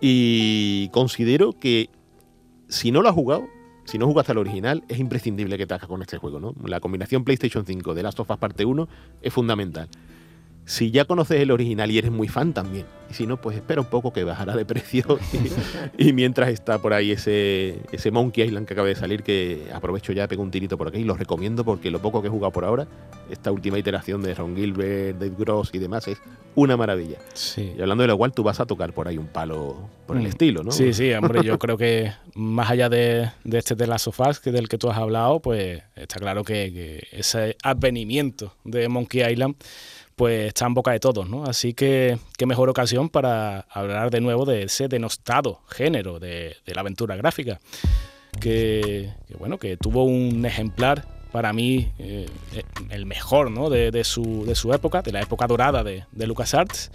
[0.00, 1.90] Y considero que
[2.68, 3.44] si no lo has jugado,
[3.84, 6.54] si no jugaste al original, es imprescindible que te hagas con este juego, ¿no?
[6.64, 8.88] La combinación PlayStation 5 de Last of Us Parte 1
[9.22, 9.88] es fundamental.
[10.64, 12.86] Si ya conoces el original y eres muy fan también.
[13.14, 15.18] Y si no, pues espera un poco que bajará de precio.
[15.98, 19.68] Y, y mientras está por ahí ese, ese Monkey Island que acaba de salir, que
[19.72, 22.30] aprovecho ya, pego un tirito por aquí y lo recomiendo porque lo poco que he
[22.30, 22.88] jugado por ahora,
[23.30, 26.18] esta última iteración de Ron Gilbert, Dave Gross y demás, es
[26.56, 27.18] una maravilla.
[27.34, 27.72] Sí.
[27.78, 30.24] Y hablando de lo cual, tú vas a tocar por ahí un palo por el
[30.24, 30.26] Mm.
[30.26, 30.72] estilo, ¿no?
[30.72, 34.50] Sí, sí, hombre, yo creo que más allá de, de este de las sofás que
[34.50, 39.54] del que tú has hablado, pues está claro que, que ese advenimiento de Monkey Island
[40.16, 41.42] pues está en boca de todos, ¿no?
[41.44, 46.80] Así que qué mejor ocasión para hablar de nuevo de ese denostado género de, la
[46.80, 47.60] aventura gráfica,
[48.40, 53.70] que, bueno, que tuvo un ejemplar para mí eh, eh, el mejor, ¿no?
[53.70, 56.90] De, su, de su época, de la época dorada de, LucasArts,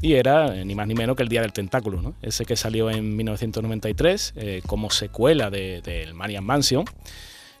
[0.00, 2.14] y era eh, ni más ni menos que el Día del Tentáculo, ¿no?
[2.22, 6.84] ese que salió en 1993 eh, como secuela del de, del Marian Mansion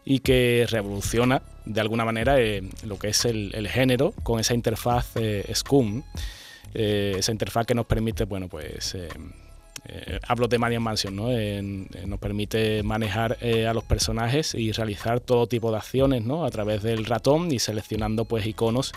[0.04, 2.36] y que revoluciona de alguna manera
[2.84, 6.02] lo que es el, el, género con esa interfaz eh, SCUM,
[6.74, 8.96] esa interfaz que nos permite, bueno, pues
[9.86, 11.28] eh, hablo de Marian Mansion, ¿no?
[12.06, 16.44] Nos permite manejar eh, a los personajes y realizar todo tipo de acciones ¿no?
[16.44, 18.92] a través del ratón y seleccionando pues iconos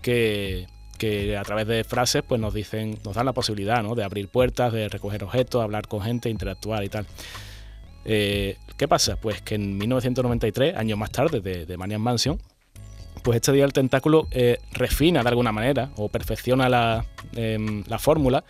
[0.00, 3.96] que, que a través de frases pues nos dicen, nos dan la posibilidad ¿no?
[3.96, 7.06] de abrir puertas, de recoger objetos, hablar con gente, interactuar y tal.
[8.04, 9.16] Eh, ¿Qué pasa?
[9.16, 12.38] Pues que en 1993, años más tarde de, de Maniac Mansion,
[13.22, 17.04] pues este día el tentáculo eh, refina de alguna manera o perfecciona la,
[17.34, 18.44] eh, la fórmula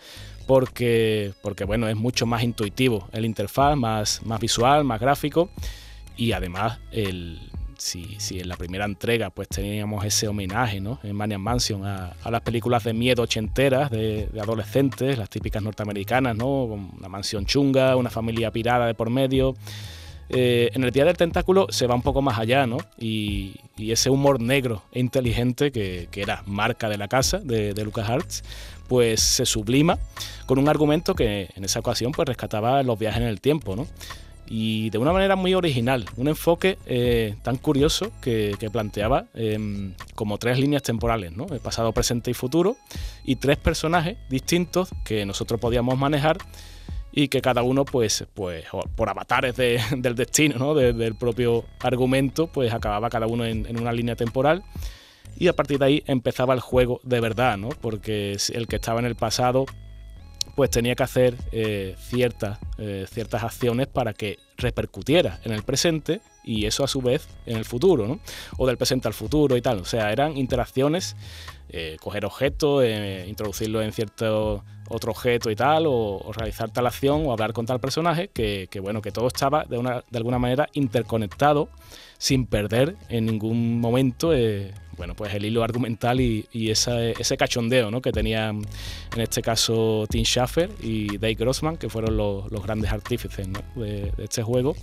[0.47, 5.49] porque, porque bueno, es mucho más intuitivo el interfaz, más, más visual, más gráfico
[6.17, 7.39] y además el,
[7.77, 10.99] si, si, en la primera entrega pues teníamos ese homenaje ¿no?
[11.03, 15.63] en Maniac Mansion a, a, las películas de miedo ochenteras de, de, adolescentes, las típicas
[15.63, 16.63] norteamericanas, ¿no?
[16.63, 19.55] una mansión chunga, una familia pirada de por medio.
[20.29, 22.77] Eh, en el Día del Tentáculo se va un poco más allá, ¿no?
[22.99, 28.43] Y, ese humor negro e inteligente que, era marca de la casa de, de LucasArts,
[28.89, 29.97] pues se sublima
[30.45, 33.87] con un argumento que en esa ocasión pues rescataba los viajes en el tiempo, ¿no?
[34.49, 40.39] y de una manera muy original, un enfoque eh, tan curioso que, planteaba eh, como
[40.39, 42.75] tres líneas temporales, el pasado, presente y futuro,
[43.23, 46.39] y tres personajes distintos que nosotros podíamos manejar
[47.11, 50.73] y que cada uno, pues, pues por avatares de, del destino, ¿no?
[50.73, 54.63] de, del propio argumento, pues acababa cada uno en, en una línea temporal.
[55.37, 57.69] Y a partir de ahí empezaba el juego de verdad, ¿no?
[57.69, 59.65] Porque el que estaba en el pasado
[60.59, 66.19] pues tenía que hacer eh, ciertas, eh, ciertas acciones para que repercutiera en el presente
[66.49, 68.19] y eso a su vez en el futuro, ¿no?
[68.57, 69.77] O del presente al futuro y tal.
[69.81, 71.15] O sea, eran interacciones,
[71.69, 72.83] eh, coger objetos,
[73.27, 77.67] introducirlo en cierto otro objeto y tal, o, o, realizar tal acción o hablar con
[77.67, 81.69] tal personaje, que, que bueno, que todo estaba de, una, de alguna manera interconectado
[82.17, 84.33] sin perder en ningún momento
[84.99, 88.01] bueno, pues el hilo argumental y, ese cachondeo ¿no?
[88.01, 88.61] que tenían
[89.15, 94.43] en este caso Tim Schafer y Dave Grossman, que fueron los, grandes artífices de, este
[94.43, 94.75] juego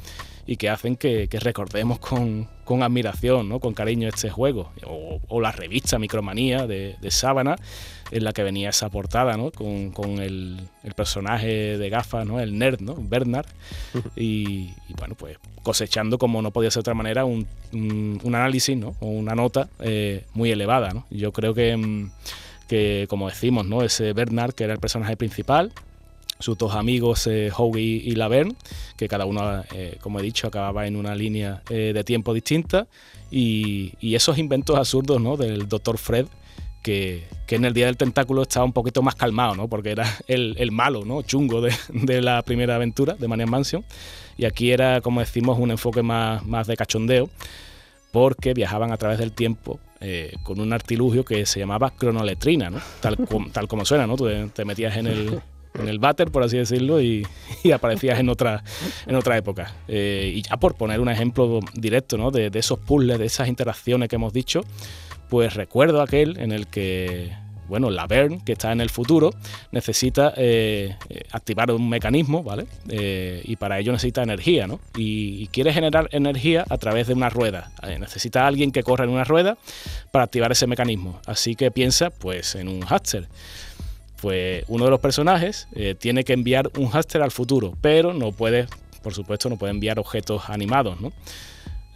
[0.46, 2.48] y que hacen que, recordemos con,
[2.82, 3.60] admiración, ¿no?
[3.60, 4.70] con cariño este juego.
[4.84, 7.56] O, la revista Micromanía de, de Sábana,
[8.10, 9.50] en la que venía esa portada, ¿no?
[9.50, 12.40] Con, el, personaje de gafas, ¿no?
[12.40, 12.94] El nerd, ¿no?
[12.96, 13.46] Bernard.
[14.16, 17.46] Y, bueno, pues cosechando, como no podía ser de otra manera, un,
[18.24, 18.94] análisis, ¿no?
[19.00, 21.06] O una nota eh, muy elevada, ¿no?
[21.10, 22.10] Yo creo que, mm,
[22.68, 23.82] que, como decimos, ¿no?
[23.82, 25.72] Ese Bernard, que era el personaje principal,
[26.38, 28.54] sus dos amigos, eh, Howie y Laverne,
[28.96, 32.86] que cada uno, eh, como he dicho, acababa en una línea eh, de tiempo distinta,
[33.30, 35.36] y, esos inventos absurdos ¿no?
[35.36, 35.98] del Dr.
[35.98, 36.26] Fred,
[36.82, 39.68] que, en el Día del Tentáculo estaba un poquito más calmado, ¿no?
[39.68, 41.22] Porque era el, malo, ¿no?
[41.22, 43.84] Chungo de, la primera aventura de Maniac Mansion.
[44.38, 47.28] Y aquí era, como decimos, un enfoque más, más de cachondeo,
[48.12, 52.80] porque viajaban a través del tiempo eh, con un artilugio que se llamaba cronoletrina, ¿no?
[53.00, 53.16] Tal,
[53.52, 54.16] tal como suena, ¿no?
[54.16, 55.42] Tú te, metías en el,
[55.80, 57.26] en el váter, por así decirlo, y,
[57.72, 58.62] aparecías en otra,
[59.06, 59.74] en otra época.
[59.88, 62.30] Eh, y ya por poner un ejemplo directo ¿no?
[62.30, 64.62] de, esos puzzles, de esas interacciones que hemos dicho,
[65.28, 67.32] pues recuerdo aquel en el que,
[67.68, 69.30] bueno, la Verne, que está en el futuro,
[69.72, 72.66] necesita eh, eh, activar un mecanismo, ¿vale?
[72.88, 74.80] Eh, y para ello necesita energía, ¿no?
[74.96, 77.70] Y, quiere generar energía a través de una rueda.
[77.98, 79.56] necesita alguien que corra en una rueda
[80.10, 81.20] para activar ese mecanismo.
[81.24, 83.28] Así que piensa, pues, en un háster.
[84.20, 88.66] Pues uno de los personajes tiene que enviar un háster al futuro, pero no puede,
[89.02, 91.12] por supuesto, no puede enviar objetos animados, ¿no?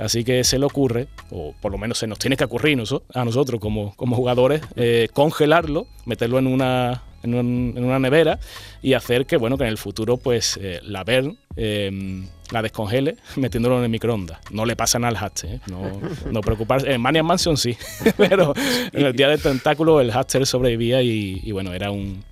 [0.01, 2.83] Así que se le ocurre, o por lo menos se nos tiene que ocurrir
[3.14, 8.41] a nosotros como, jugadores, eh, congelarlo, meterlo en una, en, una nevera
[8.81, 13.16] y hacer que, bueno, que en el futuro pues eh, la Vern em, la descongele
[13.36, 14.38] metiéndolo en el microondas.
[14.51, 15.61] No le pasa nada al Haster, ¿eh?
[15.66, 16.92] no, no preocuparse.
[16.92, 17.76] En Maniac Mansion sí,
[18.16, 18.55] pero
[18.92, 22.24] en el día del tentáculo el Haster sobrevivía y, bueno, era un,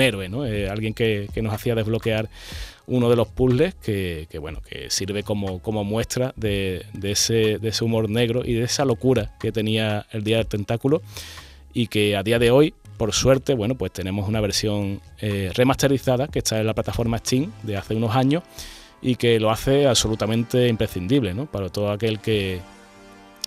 [0.00, 0.42] héroe, ¿no?
[0.42, 2.28] alguien que, que nos hacía desbloquear
[2.86, 7.84] uno de los puzzles que, bueno, que sirve como, como muestra de, ese, de ese
[7.84, 11.02] humor negro y de esa locura que tenía el Día del Tentáculo
[11.72, 16.28] y que a día de hoy, por suerte, bueno, pues tenemos una versión eh, remasterizada
[16.28, 18.42] que está en la plataforma Steam de hace unos años
[19.04, 21.44] y que lo hace absolutamente imprescindible, ¿no?
[21.44, 22.60] Para todo aquel que,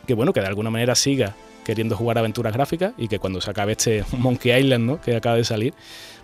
[0.06, 1.36] que bueno, que de alguna manera siga
[1.66, 5.02] queriendo jugar aventuras gráficas y que cuando se acabe este Monkey Island, ¿no?
[5.02, 5.74] Que acaba de salir,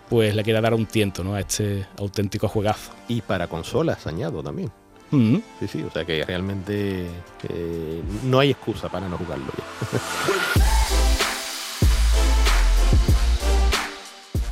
[0.08, 1.34] pues le quiera dar un tiento ¿no?
[1.34, 2.92] a este auténtico juegazo.
[3.08, 4.70] Y para consolas, añado también.
[5.10, 5.42] Mm-hmm.
[5.60, 7.06] Sí, sí, o sea que realmente
[7.48, 10.64] eh, no hay excusa para no jugarlo ya.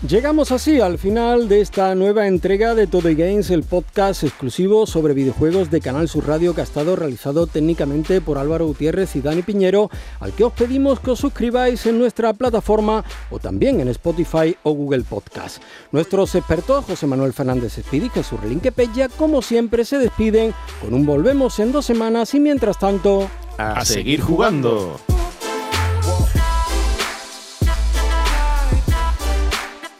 [0.08, 5.14] Llegamos así al final de esta nueva entrega de Todo Games, el podcast exclusivo sobre
[5.14, 9.42] videojuegos de Canal Sur Radio que ha estado realizado técnicamente por Álvaro Gutiérrez y Dani
[9.42, 14.56] Piñero, al que os pedimos que os suscribáis en nuestra plataforma o también en Spotify
[14.64, 15.62] o Google Podcast.
[15.92, 18.40] Nuestros expertos José Manuel Fernández Espíritu y Jesús
[18.74, 23.30] Pella, como siempre, se despiden con un volvemos en dos semanas y mientras tanto...
[23.56, 24.98] a seguir jugando.